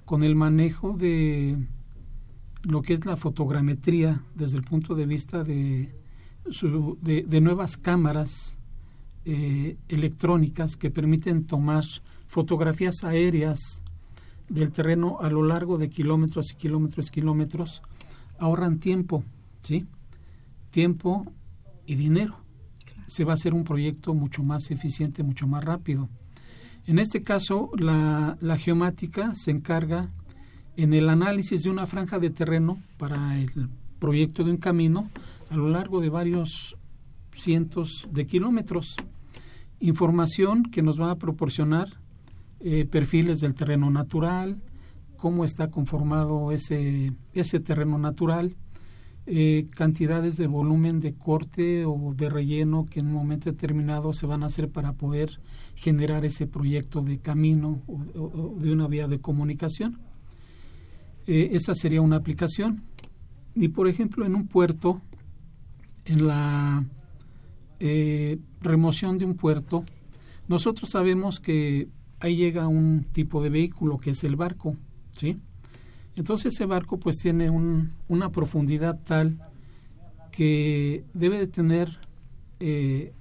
[0.05, 1.57] con el manejo de
[2.61, 5.91] lo que es la fotogrametría desde el punto de vista de
[7.01, 8.59] de, nuevas cámaras
[9.25, 11.85] eh, electrónicas que permiten tomar
[12.27, 13.83] fotografías aéreas
[14.47, 17.81] del terreno a lo largo de kilómetros y kilómetros y kilómetros,
[18.37, 19.23] ahorran tiempo,
[19.63, 19.87] ¿sí?
[20.69, 21.33] Tiempo
[21.89, 22.37] y dinero.
[23.07, 26.07] Se va a hacer un proyecto mucho más eficiente, mucho más rápido.
[26.85, 30.11] En este caso, la, la geomática se encarga
[30.77, 35.09] en el análisis de una franja de terreno para el proyecto de un camino
[35.49, 36.77] a lo largo de varios
[37.33, 38.95] cientos de kilómetros.
[39.79, 41.87] Información que nos va a proporcionar
[42.59, 44.61] eh, perfiles del terreno natural,
[45.17, 48.55] cómo está conformado ese, ese terreno natural,
[49.31, 54.25] eh, cantidades de volumen de corte o de relleno que en un momento determinado se
[54.25, 55.39] van a hacer para poder
[55.75, 59.99] generar ese proyecto de camino o, de una vía de comunicación.
[61.27, 62.81] Eh, esa sería una aplicación.
[63.53, 64.99] Y por ejemplo, en un puerto
[66.05, 66.83] en la
[67.79, 69.83] eh, remoción de un puerto,
[70.47, 71.87] nosotros sabemos que
[72.19, 74.75] ahí llega un tipo de vehículo que es el barco,
[75.11, 75.37] ¿sí?
[76.19, 79.39] Entonces ese barco pues tiene una profundidad tal
[80.33, 81.97] que debe de tener
[82.59, 83.13] eh,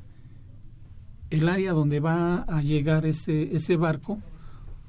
[1.30, 4.18] el área donde va a llegar ese, ese barco,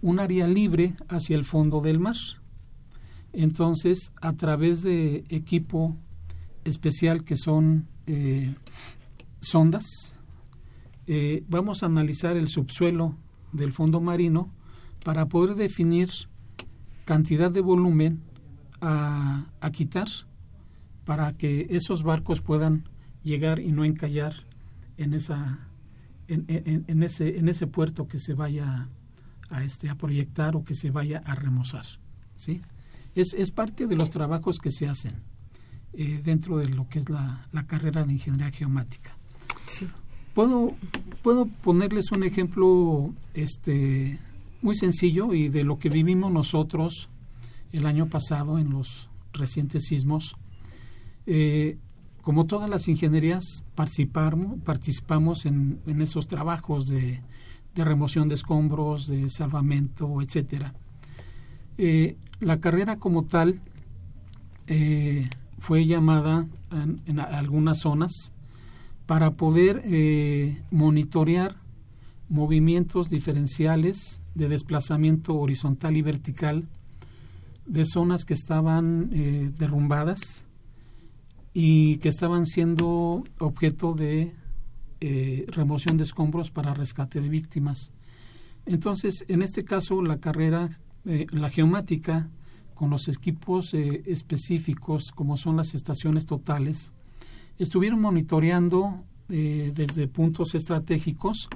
[0.01, 2.15] un área libre hacia el fondo del mar.
[3.31, 5.95] Entonces, a través de equipo
[6.63, 8.55] especial que son eh,
[9.39, 9.85] sondas.
[11.05, 13.15] Eh, vamos a analizar el subsuelo
[13.51, 14.49] del fondo marino
[15.03, 16.09] para poder definir
[17.09, 18.21] cantidad de volumen
[18.81, 20.07] a, a quitar
[21.05, 22.83] para que esos barcos puedan
[23.23, 24.33] llegar y no encallar
[24.95, 25.57] en esa
[26.27, 28.89] en, en, en, ese en ese puerto que se vaya
[29.49, 31.85] a este a proyectar o que se vaya a remozar
[32.35, 32.61] sí
[33.15, 35.15] es, es parte de los trabajos que se hacen
[35.93, 39.17] eh, dentro de lo que es la, la carrera de ingeniería geomática
[39.65, 39.87] Sí.
[40.35, 40.75] puedo
[41.23, 44.19] puedo ponerles un ejemplo este
[44.61, 47.09] muy sencillo y de lo que vivimos nosotros
[47.71, 50.35] el año pasado en los recientes sismos
[51.31, 51.77] eh,
[52.23, 57.21] como todas las ingenierías, participamos, participamos en, en esos trabajos de,
[57.75, 60.73] de, remoción de escombros, de salvamento, etcétera.
[61.77, 63.61] Eh, la carrera como tal
[64.65, 65.29] eh,
[65.59, 68.33] fue llamada en, algunas zonas
[69.05, 69.83] para poder
[70.71, 71.57] monitorear
[72.29, 76.67] movimientos diferenciales de desplazamiento horizontal y vertical
[77.65, 80.47] de zonas que estaban eh, derrumbadas
[81.53, 84.33] y que estaban siendo objeto de
[85.01, 87.91] eh, remoción de escombros para rescate de víctimas.
[88.65, 90.69] Entonces, en este caso, la carrera,
[91.05, 92.29] eh, la geomática,
[92.75, 96.93] con los equipos específicos, como son las estaciones totales,
[97.57, 101.49] estuvieron monitoreando desde puntos estratégicos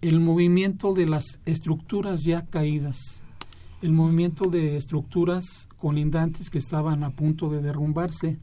[0.00, 3.22] el movimiento de las estructuras ya caídas,
[3.82, 8.38] el movimiento de estructuras colindantes que estaban a punto de derrumbarse,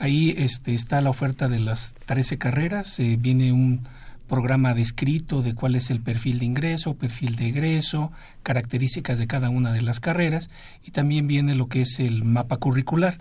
[0.00, 3.82] Ahí este, está la oferta de las 13 carreras, eh, viene un
[4.30, 8.10] programa descrito de cuál es el perfil de ingreso, perfil de egreso,
[8.42, 10.48] características de cada una de las carreras
[10.86, 13.18] y también viene lo que es el mapa curricular,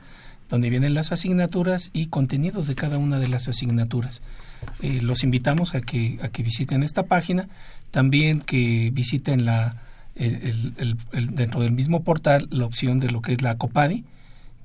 [0.50, 4.22] donde vienen las asignaturas y contenidos de cada una de las asignaturas.
[4.82, 7.50] Eh, los invitamos a que, a que visiten esta página,
[7.92, 9.82] también que visiten la,
[10.16, 14.06] dentro del mismo portal la opción de lo que es la COPADI,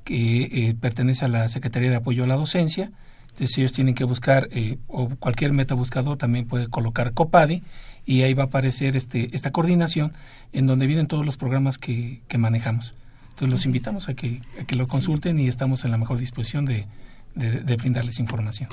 [0.04, 2.92] que eh, pertenece a la Secretaría de Apoyo a la Docencia.
[3.22, 7.62] Entonces ellos tienen que buscar, eh, o cualquier metabuscador también puede colocar COPADI
[8.06, 10.12] y ahí va a aparecer este, esta coordinación
[10.52, 12.94] en donde vienen todos los programas que, que manejamos.
[13.30, 16.64] Entonces los invitamos a que, a que lo consulten y estamos en la mejor disposición
[16.64, 16.86] de,
[17.34, 18.68] de, de brindarles información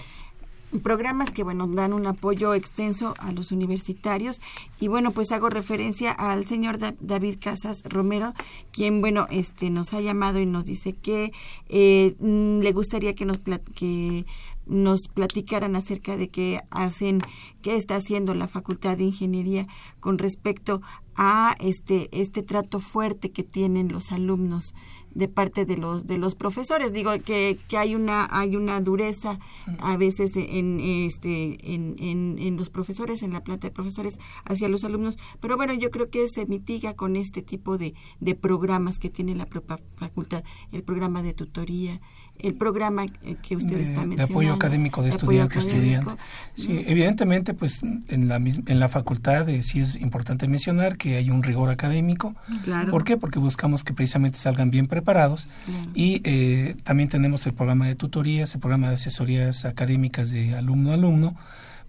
[0.80, 4.40] programas que bueno dan un apoyo extenso a los universitarios.
[4.80, 8.34] Y bueno pues hago referencia al señor da David Casas Romero
[8.72, 11.32] quien bueno este nos ha llamado y nos dice que
[11.70, 13.40] eh, le gustaría que nos
[13.76, 14.26] que
[14.66, 17.20] nos platicaran acerca de qué hacen
[17.62, 19.68] qué está haciendo la Facultad de Ingeniería
[20.00, 20.82] con respecto
[21.16, 24.74] a este este trato fuerte que tienen los alumnos
[25.14, 26.94] de parte de los de los profesores.
[26.94, 29.40] Digo que, que hay una hay una dureza
[29.80, 34.70] a veces en este en, en, en, los profesores en la planta de profesores hacia
[34.70, 35.18] los alumnos.
[35.40, 39.36] Pero bueno yo creo que se mitiga con este tipo de, de programas que tiene
[39.36, 40.44] la propia facultad.
[40.72, 42.02] El programa de tutoría
[42.44, 43.06] el programa
[43.42, 46.14] que usted de, está mencionando de apoyo académico de, de estudiante a estudiante
[46.56, 51.30] sí, evidentemente pues en la en la facultad eh, sí es importante mencionar que hay
[51.30, 52.92] un rigor académico claro.
[52.92, 53.18] ¿por qué?
[53.18, 55.92] porque buscamos que precisamente salgan bien preparados claro.
[55.94, 60.92] y eh, también tenemos el programa de tutorías el programa de asesorías académicas de alumno
[60.92, 61.36] a alumno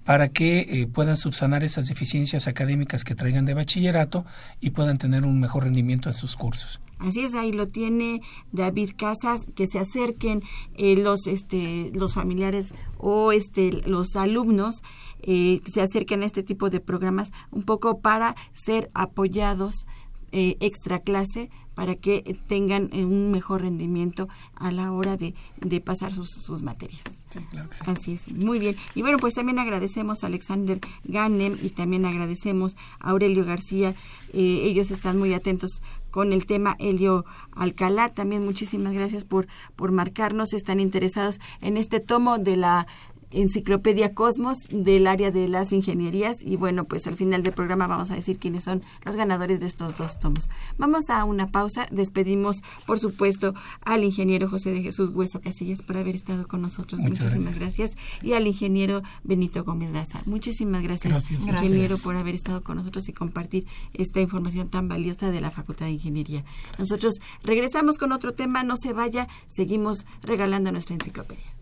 [0.04, 4.24] para que eh, puedan subsanar esas deficiencias académicas que traigan de bachillerato
[4.60, 6.80] y puedan tener un mejor rendimiento en sus cursos.
[7.02, 8.20] Así es, ahí lo tiene
[8.52, 10.42] David Casas, que se acerquen
[10.74, 14.82] eh, los este los familiares o este los alumnos
[15.22, 19.86] eh, que se acerquen a este tipo de programas un poco para ser apoyados
[20.30, 25.80] eh, extra clase para que tengan eh, un mejor rendimiento a la hora de, de
[25.80, 27.02] pasar sus, sus materias.
[27.28, 27.82] Sí, claro que sí.
[27.86, 28.76] Así es, muy bien.
[28.94, 33.94] Y bueno, pues también agradecemos a Alexander Ganem y también agradecemos a Aurelio García.
[34.32, 35.82] Eh, ellos están muy atentos
[36.12, 37.24] con el tema Helio
[37.56, 38.10] Alcalá.
[38.10, 40.52] También muchísimas gracias por, por marcarnos.
[40.52, 42.86] Están interesados en este tomo de la
[43.32, 48.10] Enciclopedia Cosmos del área de las ingenierías y bueno, pues al final del programa vamos
[48.10, 50.48] a decir quiénes son los ganadores de estos dos tomos.
[50.78, 55.96] Vamos a una pausa, despedimos por supuesto al ingeniero José de Jesús Hueso Casillas por
[55.96, 57.00] haber estado con nosotros.
[57.00, 57.92] Muchas Muchísimas gracias.
[58.22, 60.22] Y al ingeniero Benito Gómez Daza.
[60.26, 61.40] Muchísimas gracias, Gracias.
[61.40, 65.86] ingeniero, por haber estado con nosotros y compartir esta información tan valiosa de la Facultad
[65.86, 66.44] de Ingeniería.
[66.78, 71.61] Nosotros regresamos con otro tema, no se vaya, seguimos regalando nuestra enciclopedia.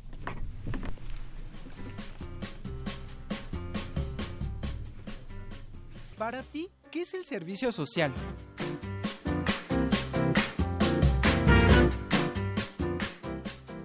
[6.21, 8.13] Para ti, ¿qué es el servicio social?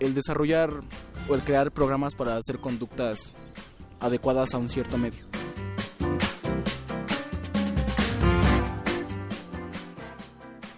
[0.01, 0.69] el desarrollar
[1.29, 3.31] o el crear programas para hacer conductas
[4.01, 5.25] adecuadas a un cierto medio.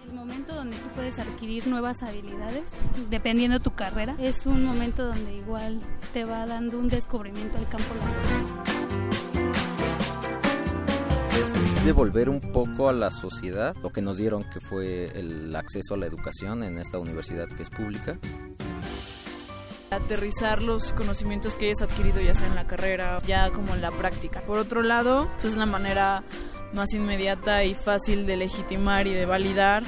[0.06, 2.72] El momento donde tú puedes adquirir nuevas habilidades,
[3.10, 5.82] dependiendo de tu carrera, es un momento donde igual
[6.14, 9.17] te va dando un descubrimiento al campo laboral.
[11.88, 15.98] Devolver un poco a la sociedad lo que nos dieron que fue el acceso a
[15.98, 18.18] la educación en esta universidad que es pública.
[19.90, 23.92] aterrizar los conocimientos que hayas adquirido ya sea en la carrera, ya como en la
[23.92, 24.42] práctica.
[24.42, 26.24] Por otro lado, pues es la manera
[26.74, 29.84] más inmediata y fácil de legitimar y de validar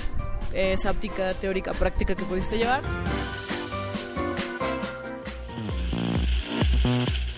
[0.54, 2.82] esa óptica teórica práctica que pudiste llevar.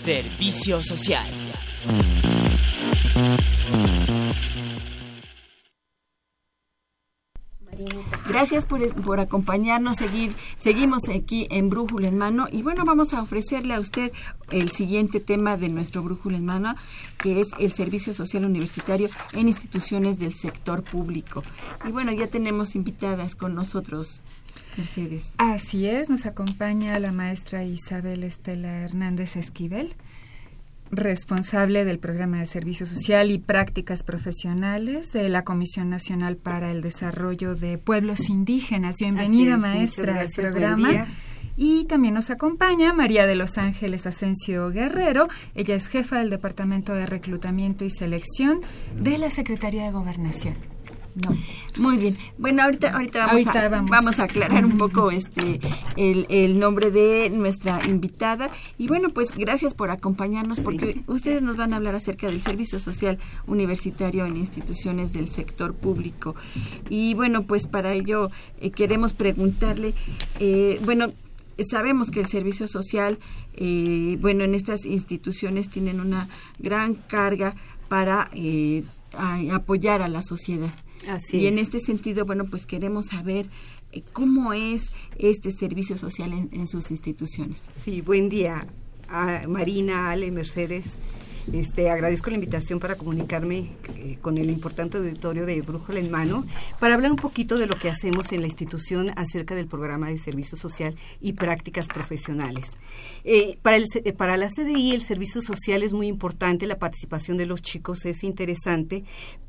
[0.03, 1.25] Servicio social.
[8.41, 13.21] Gracias por, por acompañarnos, seguir, seguimos aquí en Brújula en Mano y bueno, vamos a
[13.21, 14.11] ofrecerle a usted
[14.49, 16.75] el siguiente tema de nuestro Brújula en Mano,
[17.19, 21.43] que es el servicio social universitario en instituciones del sector público.
[21.87, 24.23] Y bueno, ya tenemos invitadas con nosotros,
[24.75, 25.23] Mercedes.
[25.37, 29.93] Así es, nos acompaña la maestra Isabel Estela Hernández Esquivel,
[30.91, 36.81] responsable del programa de servicio social y prácticas profesionales de la Comisión Nacional para el
[36.81, 38.97] Desarrollo de Pueblos Indígenas.
[38.99, 41.07] Bienvenida, es, maestra, al gracias, buen programa.
[41.57, 45.27] Y también nos acompaña María de los Ángeles Asensio Guerrero.
[45.53, 48.61] Ella es jefa del Departamento de Reclutamiento y Selección
[48.99, 50.70] de la Secretaría de Gobernación.
[51.15, 51.35] No.
[51.77, 52.17] Muy bien.
[52.37, 53.89] Bueno, ahorita, ahorita, vamos, Ahorita a, vamos.
[53.91, 55.59] vamos a aclarar un poco este
[55.97, 58.49] el, el nombre de nuestra invitada.
[58.77, 62.79] Y bueno, pues gracias por acompañarnos porque ustedes nos van a hablar acerca del servicio
[62.79, 66.35] social universitario en instituciones del sector público.
[66.89, 68.29] Y bueno, pues para ello
[68.61, 69.93] eh, queremos preguntarle,
[70.39, 71.11] eh, bueno,
[71.69, 73.19] sabemos que el servicio social,
[73.55, 76.27] eh, bueno, en estas instituciones tienen una
[76.59, 77.55] gran carga
[77.89, 78.83] para eh,
[79.13, 80.71] a- apoyar a la sociedad.
[81.07, 81.57] Así y en es.
[81.57, 83.47] este sentido, bueno, pues queremos saber
[83.91, 84.81] eh, cómo es
[85.17, 87.57] este servicio social en, en sus instituciones.
[87.73, 88.67] Sí, buen día
[89.07, 90.97] a Marina, Ale, Mercedes.
[91.51, 96.45] Este, agradezco la invitación para comunicarme eh, con el importante auditorio de Brújula en Mano
[96.79, 100.17] para hablar un poquito de lo que hacemos en la institución acerca del programa de
[100.17, 102.77] servicio social y prácticas profesionales.
[103.23, 107.37] Eh, para, el, eh, para la CDI el servicio social es muy importante, la participación
[107.37, 109.03] de los chicos es interesante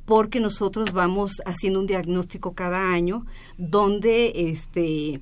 [0.05, 3.25] porque nosotros vamos haciendo un diagnóstico cada año
[3.59, 5.21] donde este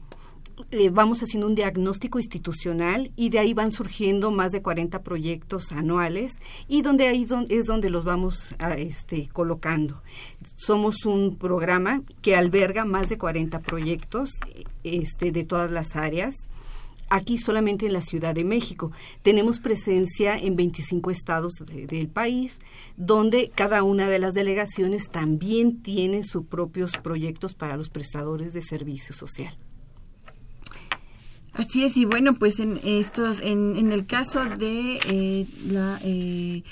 [0.70, 5.72] eh, vamos haciendo un diagnóstico institucional y de ahí van surgiendo más de 40 proyectos
[5.72, 6.32] anuales
[6.68, 10.02] y donde ahí es donde los vamos a, este, colocando.
[10.56, 14.30] Somos un programa que alberga más de 40 proyectos
[14.84, 16.34] este, de todas las áreas.
[17.12, 18.92] Aquí solamente en la Ciudad de México.
[19.22, 22.60] Tenemos presencia en 25 estados de- del país,
[22.96, 28.62] donde cada una de las delegaciones también tiene sus propios proyectos para los prestadores de
[28.62, 29.56] servicio social.
[31.52, 36.62] Así es, y bueno, pues en estos, en, en el caso de eh, la, eh,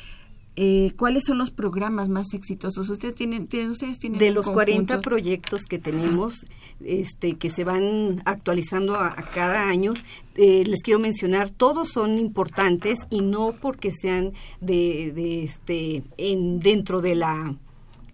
[0.60, 2.88] eh, ¿cuáles son los programas más exitosos?
[2.88, 5.00] Ustedes tienen, tienen- ustedes tienen de los 40 conjunto?
[5.08, 6.44] proyectos que tenemos,
[6.84, 9.92] este, que se van actualizando a, a cada año,
[10.36, 16.60] eh, les quiero mencionar, todos son importantes y no porque sean de, de este, en,
[16.60, 17.54] dentro de la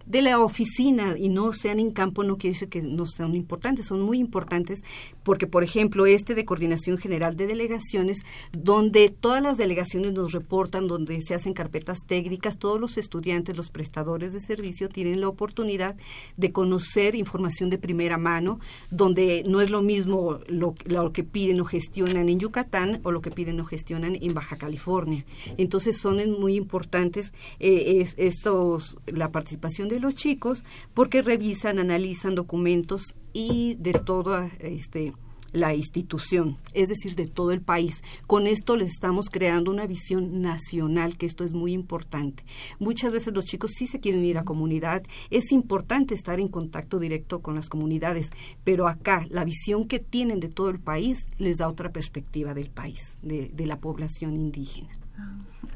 [0.05, 3.87] de la oficina y no sean en campo no quiere decir que no sean importantes,
[3.87, 4.83] son muy importantes
[5.23, 10.87] porque, por ejemplo, este de Coordinación General de Delegaciones, donde todas las delegaciones nos reportan,
[10.87, 15.95] donde se hacen carpetas técnicas, todos los estudiantes, los prestadores de servicio tienen la oportunidad
[16.37, 18.59] de conocer información de primera mano,
[18.91, 23.21] donde no es lo mismo lo, lo que piden o gestionan en Yucatán o lo
[23.21, 25.25] que piden o gestionan en Baja California.
[25.57, 32.35] Entonces son muy importantes eh, es, estos, la participación de los chicos porque revisan, analizan
[32.35, 35.13] documentos y de toda este,
[35.55, 38.03] la institución, es decir, de todo el país.
[38.27, 42.43] Con esto les estamos creando una visión nacional, que esto es muy importante.
[42.79, 46.99] Muchas veces los chicos sí se quieren ir a comunidad, es importante estar en contacto
[46.99, 48.31] directo con las comunidades,
[48.63, 52.69] pero acá la visión que tienen de todo el país les da otra perspectiva del
[52.69, 54.89] país, de, de la población indígena.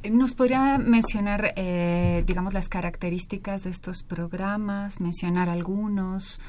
[0.09, 6.39] ¿Nos podría mencionar, eh, digamos, las características de estos programas, mencionar algunos?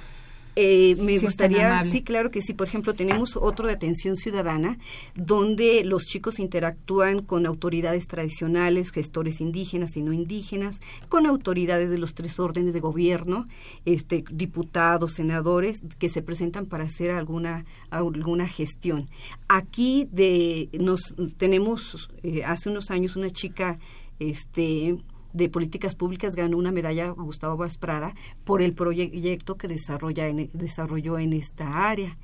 [0.56, 2.54] Eh, me gustaría, sí, claro que sí.
[2.54, 4.78] Por ejemplo, tenemos otro de atención ciudadana,
[5.14, 11.98] donde los chicos interactúan con autoridades tradicionales, gestores indígenas y no indígenas, con autoridades de
[11.98, 13.46] los tres órdenes de gobierno,
[13.84, 19.08] este, diputados, senadores, que se presentan para hacer alguna alguna gestión.
[19.48, 23.78] Aquí de nos tenemos eh, hace unos años una chica,
[24.18, 24.96] este
[25.32, 28.14] de Políticas Públicas ganó una medalla Gustavo Basprada
[28.44, 32.16] por el proyecto que desarrolla en, desarrolló en esta área.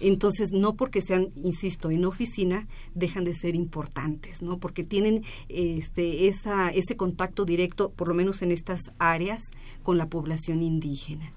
[0.00, 4.58] Entonces, no porque sean, insisto, en oficina, dejan de ser importantes, ¿no?
[4.58, 9.42] Porque tienen este, esa, ese contacto directo, por lo menos en estas áreas,
[9.82, 11.30] con la población indígena.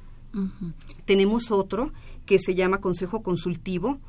[1.06, 1.94] Tenemos otro
[2.26, 4.00] que se llama Consejo Consultivo,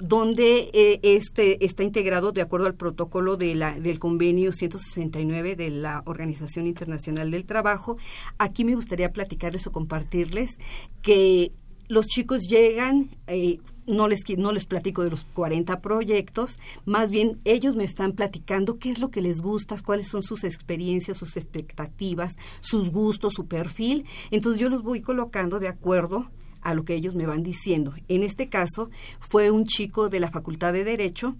[0.00, 5.70] donde eh, este está integrado de acuerdo al protocolo de la, del convenio 169 de
[5.70, 7.96] la Organización Internacional del Trabajo.
[8.38, 10.58] Aquí me gustaría platicarles o compartirles
[11.02, 11.52] que
[11.88, 17.40] los chicos llegan, eh, no les, no les platico de los 40 proyectos, más bien
[17.44, 21.36] ellos me están platicando qué es lo que les gusta, cuáles son sus experiencias, sus
[21.36, 24.06] expectativas, sus gustos, su perfil.
[24.30, 26.30] Entonces yo los voy colocando de acuerdo
[26.64, 27.94] a lo que ellos me van diciendo.
[28.08, 28.90] En este caso
[29.20, 31.36] fue un chico de la Facultad de Derecho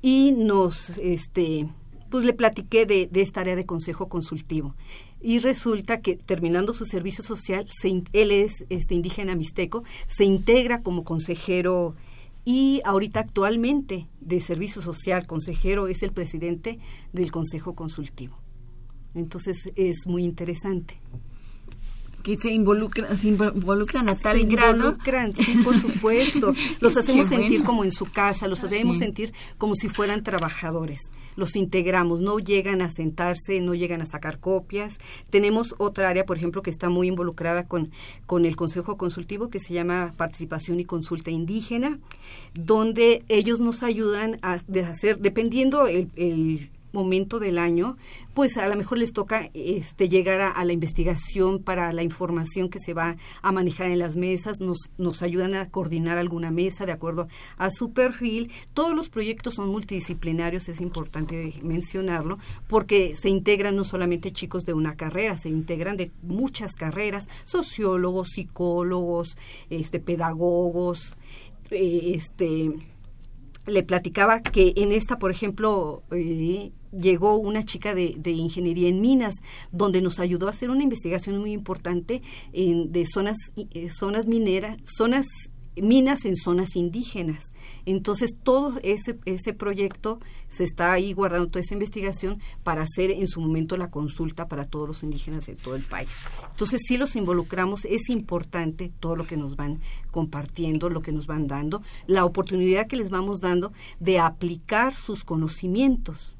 [0.00, 1.68] y nos, este,
[2.10, 4.76] pues le platiqué de, esta área de consejo consultivo.
[5.20, 7.66] Y resulta que terminando su servicio social,
[8.12, 11.96] él es este, indígena mixteco, se integra como consejero
[12.44, 16.78] y ahorita actualmente de servicio social, consejero, es el presidente
[17.12, 18.36] del consejo consultivo.
[19.14, 21.00] Entonces es muy interesante
[22.22, 26.54] que se involucran, se involucran a tal se involucran, sí, por supuesto.
[26.80, 31.00] Los hacemos sentir como en su casa, los hacemos sentir como si fueran trabajadores.
[31.36, 34.98] Los integramos, no llegan a sentarse, no llegan a sacar copias.
[35.30, 37.90] Tenemos otra área, por ejemplo, que está muy involucrada con,
[38.26, 41.98] con el Consejo Consultivo, que se llama Participación y Consulta Indígena,
[42.54, 47.96] donde ellos nos ayudan a hacer, dependiendo el, el momento del año,
[48.34, 52.78] pues a lo mejor les toca este, llegar a, la investigación para la información que
[52.78, 56.92] se va a manejar en las mesas, nos, nos ayudan a coordinar alguna mesa de
[56.92, 58.50] acuerdo a su perfil.
[58.74, 62.38] Todos los proyectos son multidisciplinarios, es importante mencionarlo,
[62.68, 68.30] porque se integran no solamente chicos de una carrera, se integran de muchas carreras, sociólogos,
[68.30, 69.36] psicólogos,
[69.70, 71.16] este, pedagogos,
[71.70, 72.72] eh, este
[73.68, 79.00] le platicaba que en esta, por ejemplo, eh, llegó una chica de, de, ingeniería en
[79.00, 79.34] minas,
[79.72, 82.22] donde nos ayudó a hacer una investigación muy importante
[82.52, 85.26] en, de zonas, eh, zonas mineras, zonas
[85.82, 87.52] minas en zonas indígenas.
[87.86, 90.18] Entonces, todo ese, ese proyecto
[90.48, 94.66] se está ahí guardando toda esa investigación para hacer en su momento la consulta para
[94.66, 96.08] todos los indígenas de todo el país.
[96.50, 99.80] Entonces, si los involucramos, es importante todo lo que nos van
[100.10, 105.24] compartiendo, lo que nos van dando, la oportunidad que les vamos dando de aplicar sus
[105.24, 106.37] conocimientos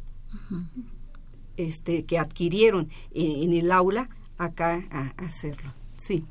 [1.57, 4.09] este, que adquirieron en, el aula
[4.39, 5.73] acá a hacerlo.
[5.97, 6.25] Sí.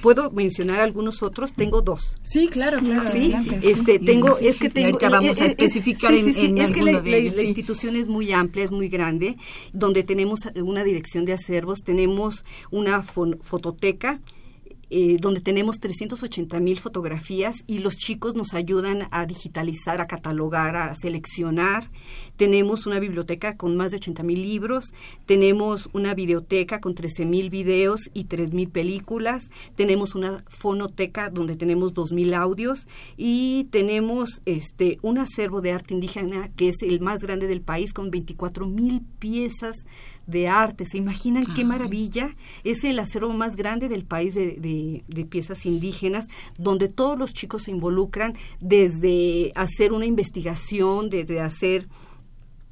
[0.00, 1.52] ¿Puedo mencionar algunos otros?
[1.52, 2.16] Tengo dos.
[2.22, 3.10] Sí, claro, claro.
[3.10, 4.98] Sí, este, tengo, es que tengo...
[4.98, 9.36] vamos a especificar en, Es que la, la, institución es muy amplia, es muy grande,
[9.72, 14.20] donde tenemos una dirección de acervos, tenemos una fototeca,
[14.96, 20.76] eh, donde tenemos 380 mil fotografías y los chicos nos ayudan a digitalizar, a catalogar,
[20.76, 21.90] a seleccionar.
[22.36, 24.94] Tenemos una biblioteca con más de 80 mil libros,
[25.26, 31.56] tenemos una videoteca con 13 mil videos y 3 mil películas, tenemos una fonoteca donde
[31.56, 32.86] tenemos 2 mil audios
[33.16, 37.92] y tenemos este un acervo de arte indígena que es el más grande del país
[37.92, 39.74] con 24 mil piezas
[40.26, 40.84] de arte.
[40.84, 42.34] ¿Se imaginan qué maravilla?
[42.64, 46.26] Es el acervo más grande del país de, de, piezas indígenas,
[46.58, 51.88] donde todos los chicos se involucran desde hacer una investigación, desde hacer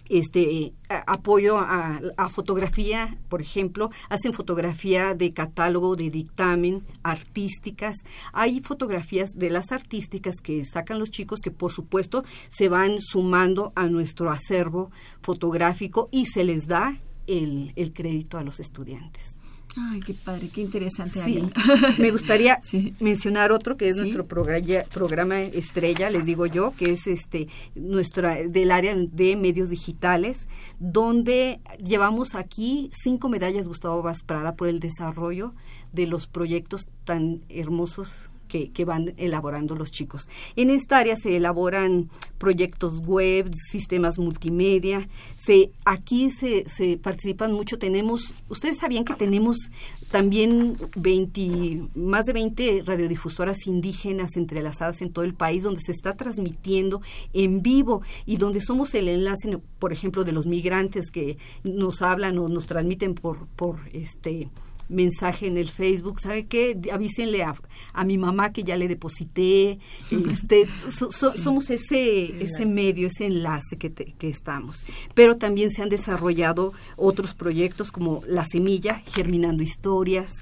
[0.08, 0.74] este
[1.06, 7.96] apoyo a, fotografía, por ejemplo, hacen fotografía de catálogo, de dictamen, artísticas.
[8.32, 13.72] Hay fotografías de las artísticas que sacan los chicos que por supuesto se van sumando
[13.74, 14.90] a nuestro acervo
[15.22, 19.40] fotográfico y se les da el, el crédito a los estudiantes.
[19.76, 21.20] Ay, qué padre, qué interesante.
[21.98, 22.58] Me gustaría
[23.00, 28.70] mencionar otro que es nuestro programa, estrella, les digo yo, que es este nuestra del
[28.70, 30.46] área de medios digitales,
[30.78, 35.54] donde llevamos aquí cinco medallas Gustavo Vaz Prada por el desarrollo
[35.92, 38.30] de los proyectos tan hermosos
[38.72, 40.28] que, van elaborando los chicos.
[40.56, 45.08] En esta área se elaboran proyectos web, sistemas multimedia.
[45.36, 47.78] Se, aquí se, se participan mucho.
[47.78, 49.70] Tenemos, ustedes sabían que tenemos
[50.10, 56.14] también 20, más de 20 radiodifusoras indígenas entrelazadas en todo el país donde se está
[56.14, 57.00] transmitiendo
[57.32, 62.38] en vivo y donde somos el enlace, por ejemplo, de los migrantes que nos hablan
[62.38, 64.48] o nos transmiten por, por este
[64.88, 66.78] mensaje en el Facebook, ¿sabe qué?
[66.92, 67.54] Avísenle a,
[67.92, 69.78] a mi mamá que ya le deposité.
[70.32, 74.84] Este, Somos ese, ese medio, ese enlace que, que estamos.
[75.14, 80.32] Pero también se han desarrollado otros proyectos como La Semilla, Germinando Historias,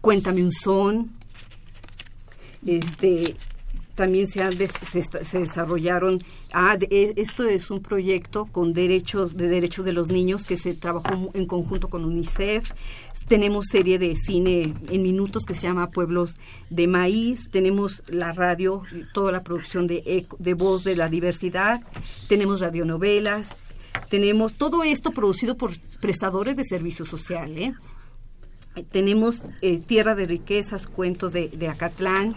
[0.00, 1.10] Cuéntame un Son,
[2.64, 3.34] este,
[3.96, 6.18] también se, han se, desarrollaron,
[6.52, 10.74] ah, e, esto es un proyecto con derechos de derechos de los niños que se
[10.74, 12.72] trabajó en conjunto con UNICEF.
[13.26, 16.36] Tenemos serie de cine en minutos que se llama Pueblos
[16.70, 17.48] de Maíz.
[17.50, 18.82] Tenemos la radio,
[19.14, 21.80] toda la producción de, de voz de la diversidad.
[22.28, 23.50] Tenemos radionovelas.
[24.10, 27.56] Tenemos todo esto producido por prestadores de servicio social.
[27.56, 27.74] ¿eh?
[28.92, 32.36] Tenemos eh, Tierra de Riquezas, cuentos de, de Acatlán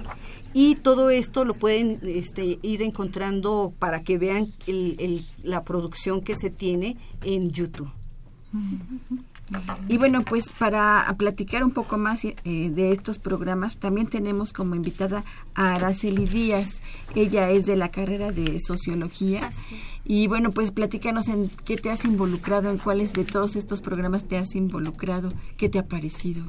[0.53, 4.51] y todo esto lo pueden este, ir encontrando para que vean
[5.43, 7.91] la producción que se tiene en YouTube.
[9.87, 14.75] Y bueno, pues para platicar un poco más eh, de estos programas, también tenemos como
[14.75, 15.23] invitada
[15.55, 16.81] a Araceli Díaz.
[17.15, 19.49] Ella es de la carrera de Sociología.
[20.05, 24.25] Y bueno, pues platícanos en qué te has involucrado, en cuáles de todos estos programas
[24.25, 26.43] te has involucrado, qué te ha parecido.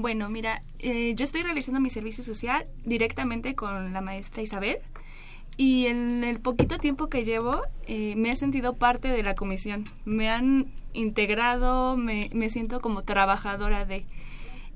[0.00, 4.76] Bueno, mira, eh, yo estoy realizando mi servicio social directamente con la maestra Isabel
[5.56, 9.86] y en el poquito tiempo que llevo eh, me he sentido parte de la comisión.
[10.04, 14.06] Me han integrado, me, me siento como trabajadora de...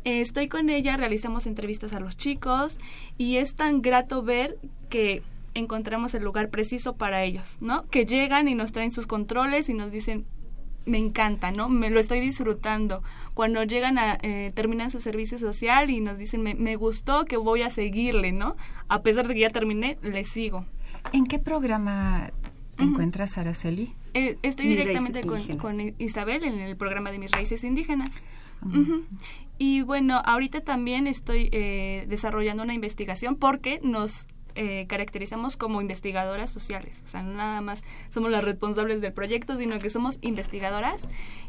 [0.05, 2.77] Eh, estoy con ella, realizamos entrevistas a los chicos
[3.17, 4.59] y es tan grato ver
[4.91, 5.23] que
[5.55, 7.87] encontramos el lugar preciso para ellos, ¿no?
[7.91, 10.27] Que llegan y nos traen sus controles y nos dicen,
[10.85, 11.69] me encanta, ¿no?
[11.69, 13.03] Me lo estoy disfrutando.
[13.35, 17.37] Cuando llegan a, eh, terminan su servicio social y nos dicen, me, me, gustó que
[17.37, 18.57] voy a seguirle, ¿no?
[18.89, 20.65] A pesar de que ya terminé, le sigo.
[21.13, 22.31] ¿En qué programa
[22.77, 23.95] te encuentras, Araceli?
[24.15, 25.23] Eh, estoy directamente
[25.57, 28.11] con, Isabel en el programa de Mis Raíces Indígenas.
[29.59, 36.51] Y bueno, ahorita también estoy eh, desarrollando una investigación porque nos eh, caracterizamos como investigadoras
[36.51, 37.03] sociales.
[37.05, 41.03] O sea, no nada más somos las responsables del proyecto, sino que somos investigadoras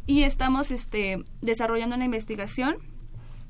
[0.06, 2.78] y estamos este, desarrollando una investigación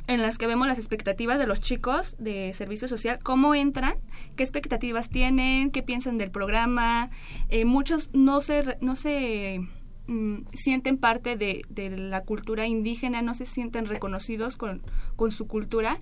[0.07, 3.95] en las que vemos las expectativas de los chicos de servicio social, cómo entran,
[4.35, 7.09] qué expectativas tienen, qué piensan del programa.
[7.49, 9.61] Eh, muchos no se, no se
[10.07, 14.81] mm, sienten parte de, de, la cultura indígena, no se sienten reconocidos con,
[15.15, 15.97] con su cultura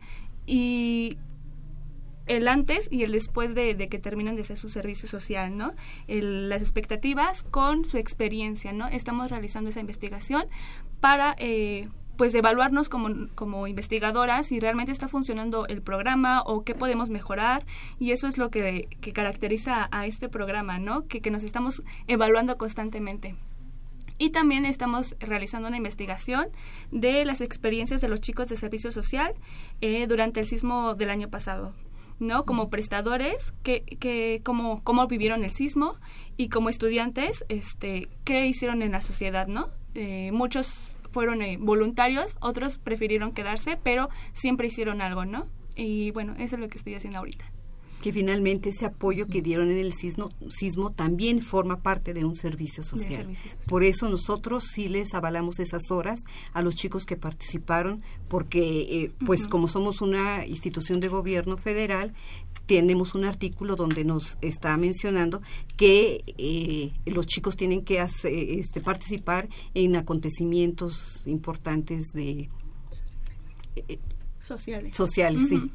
[0.48, 1.18] y
[2.26, 5.72] el antes y el después de, que terminan de hacer su servicio social, ¿no?
[6.08, 8.88] las expectativas con su experiencia, ¿no?
[8.88, 10.46] Estamos realizando esa investigación
[11.00, 16.76] para, eh, pues, evaluarnos como, como investigadoras si realmente está funcionando el programa o qué
[16.76, 17.66] podemos mejorar
[18.00, 21.08] y eso es lo que, caracteriza a este programa, ¿no?
[21.08, 23.36] Que, que nos estamos evaluando constantemente.
[24.22, 26.46] Y también estamos realizando una investigación
[26.92, 29.34] de las experiencias de los chicos de servicio social
[29.82, 31.74] eh, durante el sismo del año pasado.
[32.22, 32.46] ¿No?
[32.46, 35.96] Como prestadores, que, que cómo, cómo vivieron el sismo
[36.38, 39.70] y como estudiantes, este, qué hicieron en la sociedad, ¿no?
[39.96, 45.48] Eh, muchos fueron eh, voluntarios, otros prefirieron quedarse, pero siempre hicieron algo, ¿no?
[45.76, 47.51] Y bueno, eso es lo que estoy haciendo ahorita.
[48.02, 52.36] Que finalmente ese apoyo que dieron en el sismo, sismo también forma parte de un
[52.36, 53.28] servicio social.
[53.68, 56.22] Por eso nosotros sí les avalamos esas horas
[56.54, 62.12] a los chicos que participaron, porque eh, pues como somos una institución de gobierno federal,
[62.66, 65.42] tenemos un artículo donde nos está mencionando
[65.78, 72.50] que eh, los chicos tienen que hacer, este, participar en acontecimientos importantes de
[73.76, 74.00] eh,
[74.40, 74.96] sociales.
[74.96, 75.72] Sociales, sí.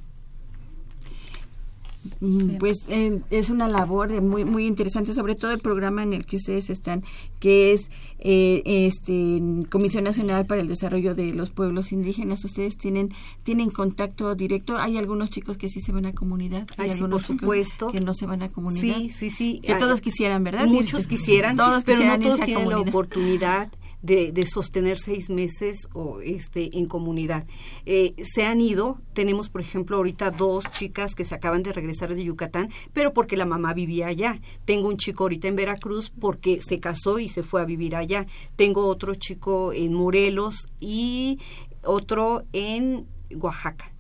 [2.21, 6.27] Mm, pues eh, es una labor muy muy interesante, sobre todo el programa en el
[6.27, 7.05] que ustedes están,
[7.41, 9.41] que es eh, este
[9.71, 12.45] Comisión Nacional para el Desarrollo de los Pueblos Indígenas.
[12.45, 14.79] Ustedes tienen tienen contacto directo.
[14.79, 17.89] Hay algunos chicos que sí se van a comunidad, hay algunos por supuesto.
[17.89, 18.97] que no se van a comunidad.
[18.97, 19.61] Sí, sí, sí.
[19.63, 20.67] Que todos quisieran, ¿verdad?
[20.67, 23.71] Muchos quisieran, todos pero no todos tienen la oportunidad
[24.03, 27.47] de, sostener seis meses o este en comunidad.
[27.85, 32.15] Eh, se han ido, tenemos por ejemplo ahorita dos chicas que se acaban de regresar
[32.15, 34.41] de Yucatán, pero porque la mamá vivía allá.
[34.65, 38.27] Tengo un chico ahorita en Veracruz porque se casó y se fue a vivir allá.
[38.57, 41.39] Tengo otro chico en Morelos y
[41.83, 43.93] otro en Oaxaca.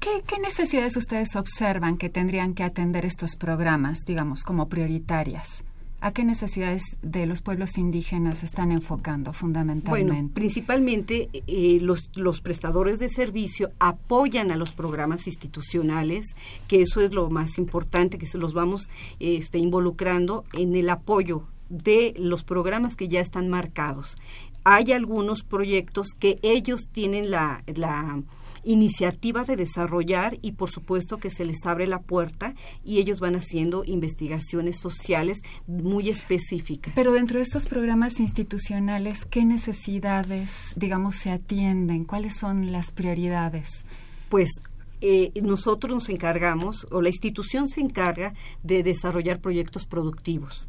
[0.00, 5.64] ¿Qué, ¿Qué, necesidades ustedes observan que tendrían que atender estos programas, digamos, como prioritarias?
[6.02, 10.12] ¿A qué necesidades de los pueblos indígenas están enfocando fundamentalmente?
[10.12, 16.34] Bueno, principalmente eh, los, los prestadores de servicio apoyan a los programas institucionales,
[16.68, 18.88] que eso es lo más importante, que se los vamos
[19.18, 24.16] este, involucrando en el apoyo de los programas que ya están marcados.
[24.64, 28.22] Hay algunos proyectos que ellos tienen la, la
[28.64, 32.54] iniciativa de desarrollar y por supuesto que se les abre la puerta
[32.84, 36.92] y ellos van haciendo investigaciones sociales muy específicas.
[36.94, 42.04] Pero dentro de estos programas institucionales, ¿qué necesidades, digamos, se atienden?
[42.04, 43.84] ¿Cuáles son las prioridades?
[44.28, 44.50] Pues
[45.00, 50.68] eh, nosotros nos encargamos, o la institución se encarga de desarrollar proyectos productivos.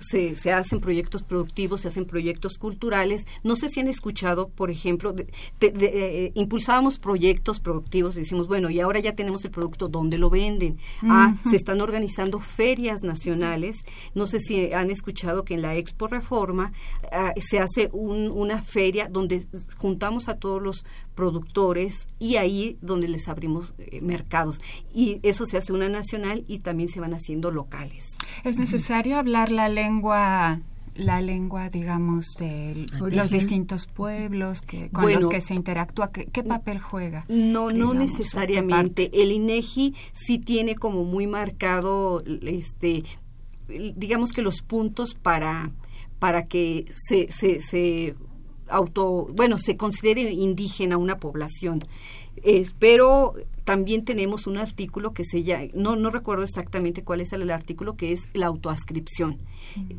[0.00, 3.26] Se, se, hacen proyectos productivos, se hacen proyectos culturales.
[3.42, 5.26] No sé si han escuchado, por ejemplo, de,
[5.60, 10.78] eh, impulsábamos proyectos productivos, decimos, bueno, y ahora ya tenemos el producto, ¿dónde lo venden?
[11.02, 13.82] Ah, se están organizando ferias nacionales.
[14.14, 16.72] No sé si han escuchado que en la Expo Reforma
[17.10, 19.46] ah, se hace una feria donde
[19.78, 20.84] juntamos a todos los
[21.14, 24.60] productores y ahí donde les abrimos eh, mercados.
[24.92, 28.16] Y eso se hace una nacional y también se van haciendo locales.
[28.44, 30.60] Es necesario hablar la lengua
[30.94, 36.78] la lengua, digamos, de los distintos pueblos que, con los que se interactúa, ¿qué, papel
[36.78, 37.24] juega?
[37.28, 39.10] No, no necesariamente.
[39.12, 43.02] El INEGI sí tiene como muy marcado, este,
[43.68, 45.72] digamos que los puntos para,
[46.18, 48.14] para que se, se, se
[48.68, 51.80] auto, bueno, se considere indígena una población.
[52.78, 53.34] pero
[53.64, 57.96] también tenemos un artículo que se llama, no, no recuerdo exactamente cuál es el, artículo,
[57.96, 59.38] que es la autoascripción.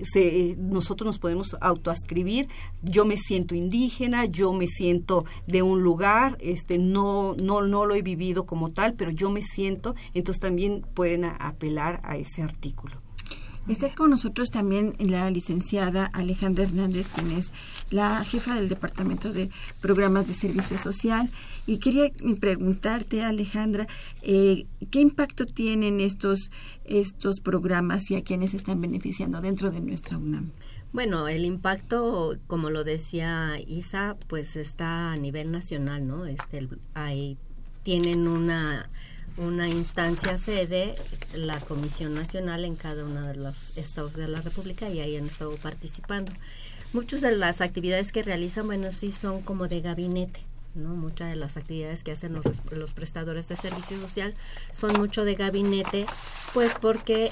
[0.03, 2.47] Se, nosotros nos podemos autoascribir,
[2.84, 7.95] yo me siento indígena, yo me siento de un lugar, este, no, no, no lo
[7.95, 13.05] he vivido como tal, pero yo me siento, entonces también pueden apelar a ese artículo.
[13.68, 17.51] Está con nosotros también la licenciada Alejandra Hernández, quien es
[17.89, 19.49] la jefa del Departamento de
[19.82, 21.28] Programas de Servicio Social.
[21.66, 23.88] Y quería preguntarte, Alejandra,
[24.22, 26.51] eh, ¿qué impacto tienen estos,
[26.86, 30.51] estos programas y a quienes están beneficiando dentro de nuestra UNAM?
[30.93, 36.26] Bueno, el impacto, como lo decía Isa, pues está a nivel nacional, ¿no?
[36.28, 37.38] Este, ahí
[37.84, 38.89] tienen una
[39.38, 40.95] una instancia sede,
[41.33, 45.25] la Comisión Nacional en cada uno de los estados de la República y ahí han
[45.25, 46.31] estado participando.
[46.93, 50.39] Muchas de las actividades que realizan, bueno, sí son como de gabinete,
[50.75, 50.95] ¿no?
[50.95, 54.33] Muchas de las actividades que hacen los, los prestadores de servicio social
[54.71, 56.05] son mucho de gabinete,
[56.53, 57.29] pues porque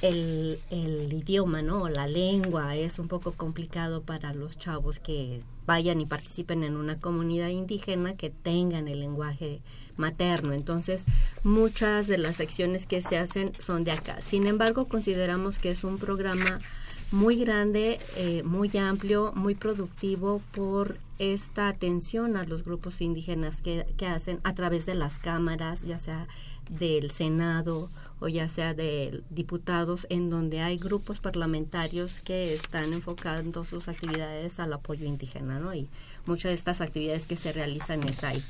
[0.00, 1.88] el, el idioma, ¿no?
[1.90, 6.98] La lengua es un poco complicado para los chavos que vayan y participen en una
[6.98, 9.60] comunidad indígena que tengan el lenguaje
[10.02, 10.52] materno.
[10.52, 11.04] Entonces,
[11.44, 14.18] muchas de las secciones que se hacen son de acá.
[14.20, 16.58] Sin embargo, consideramos que es un programa
[17.12, 23.86] muy grande, eh, muy amplio, muy productivo por esta atención a los grupos indígenas que,
[23.96, 26.26] que hacen a través de las cámaras, ya sea
[26.70, 27.90] del Senado
[28.20, 34.60] o ya sea de diputados, en donde hay grupos parlamentarios que están enfocando sus actividades
[34.60, 35.74] al apoyo indígena, ¿no?
[35.74, 35.88] Y
[36.24, 38.40] muchas de estas actividades que se realizan es ahí.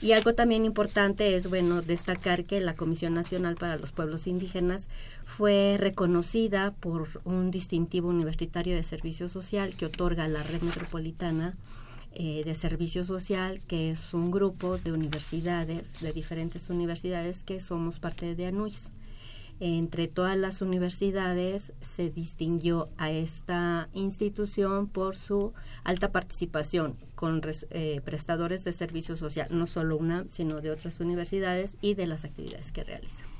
[0.00, 4.86] Y algo también importante es, bueno, destacar que la Comisión Nacional para los Pueblos Indígenas
[5.24, 11.56] fue reconocida por un distintivo universitario de servicio social que otorga la red metropolitana
[12.14, 17.98] eh, de servicio social, que es un grupo de universidades, de diferentes universidades que somos
[17.98, 18.90] parte de ANUIS.
[19.60, 25.52] Entre todas las universidades se distinguió a esta institución por su
[25.84, 31.76] alta participación con eh, prestadores de servicio social, no solo una, sino de otras universidades
[31.80, 33.37] y de las actividades que realizan.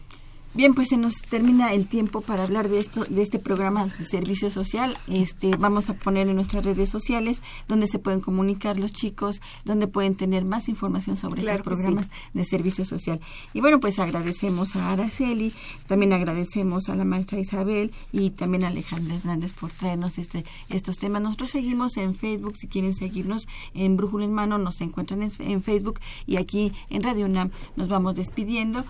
[0.54, 4.04] Bien, pues se nos termina el tiempo para hablar de esto, de este programa de
[4.04, 4.96] servicio social.
[5.06, 9.86] Este, vamos a poner en nuestras redes sociales donde se pueden comunicar los chicos, donde
[9.88, 13.20] pueden tener más información sobre estos programas de servicio social.
[13.52, 15.52] Y bueno, pues agradecemos a Araceli,
[15.86, 20.96] también agradecemos a la maestra Isabel y también a Alejandra Hernández por traernos este, estos
[20.96, 21.22] temas.
[21.22, 25.62] Nosotros seguimos en Facebook, si quieren seguirnos en Brújula en Mano, nos encuentran en, en
[25.62, 28.84] Facebook y aquí en Radio UNAM nos vamos despidiendo.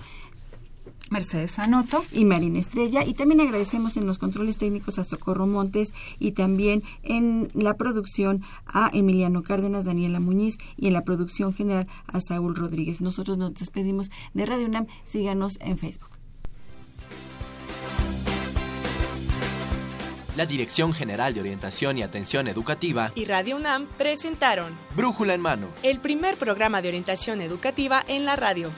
[1.10, 3.04] Mercedes Anoto y Marina Estrella.
[3.04, 8.42] Y también agradecemos en los controles técnicos a Socorro Montes y también en la producción
[8.66, 13.00] a Emiliano Cárdenas, Daniela Muñiz y en la producción general a Saúl Rodríguez.
[13.00, 14.86] Nosotros nos despedimos de Radio UNAM.
[15.04, 16.18] Síganos en Facebook.
[20.38, 25.66] La Dirección General de Orientación y Atención Educativa y Radio UNAM presentaron Brújula en Mano,
[25.82, 28.70] el primer programa de orientación educativa en la radio.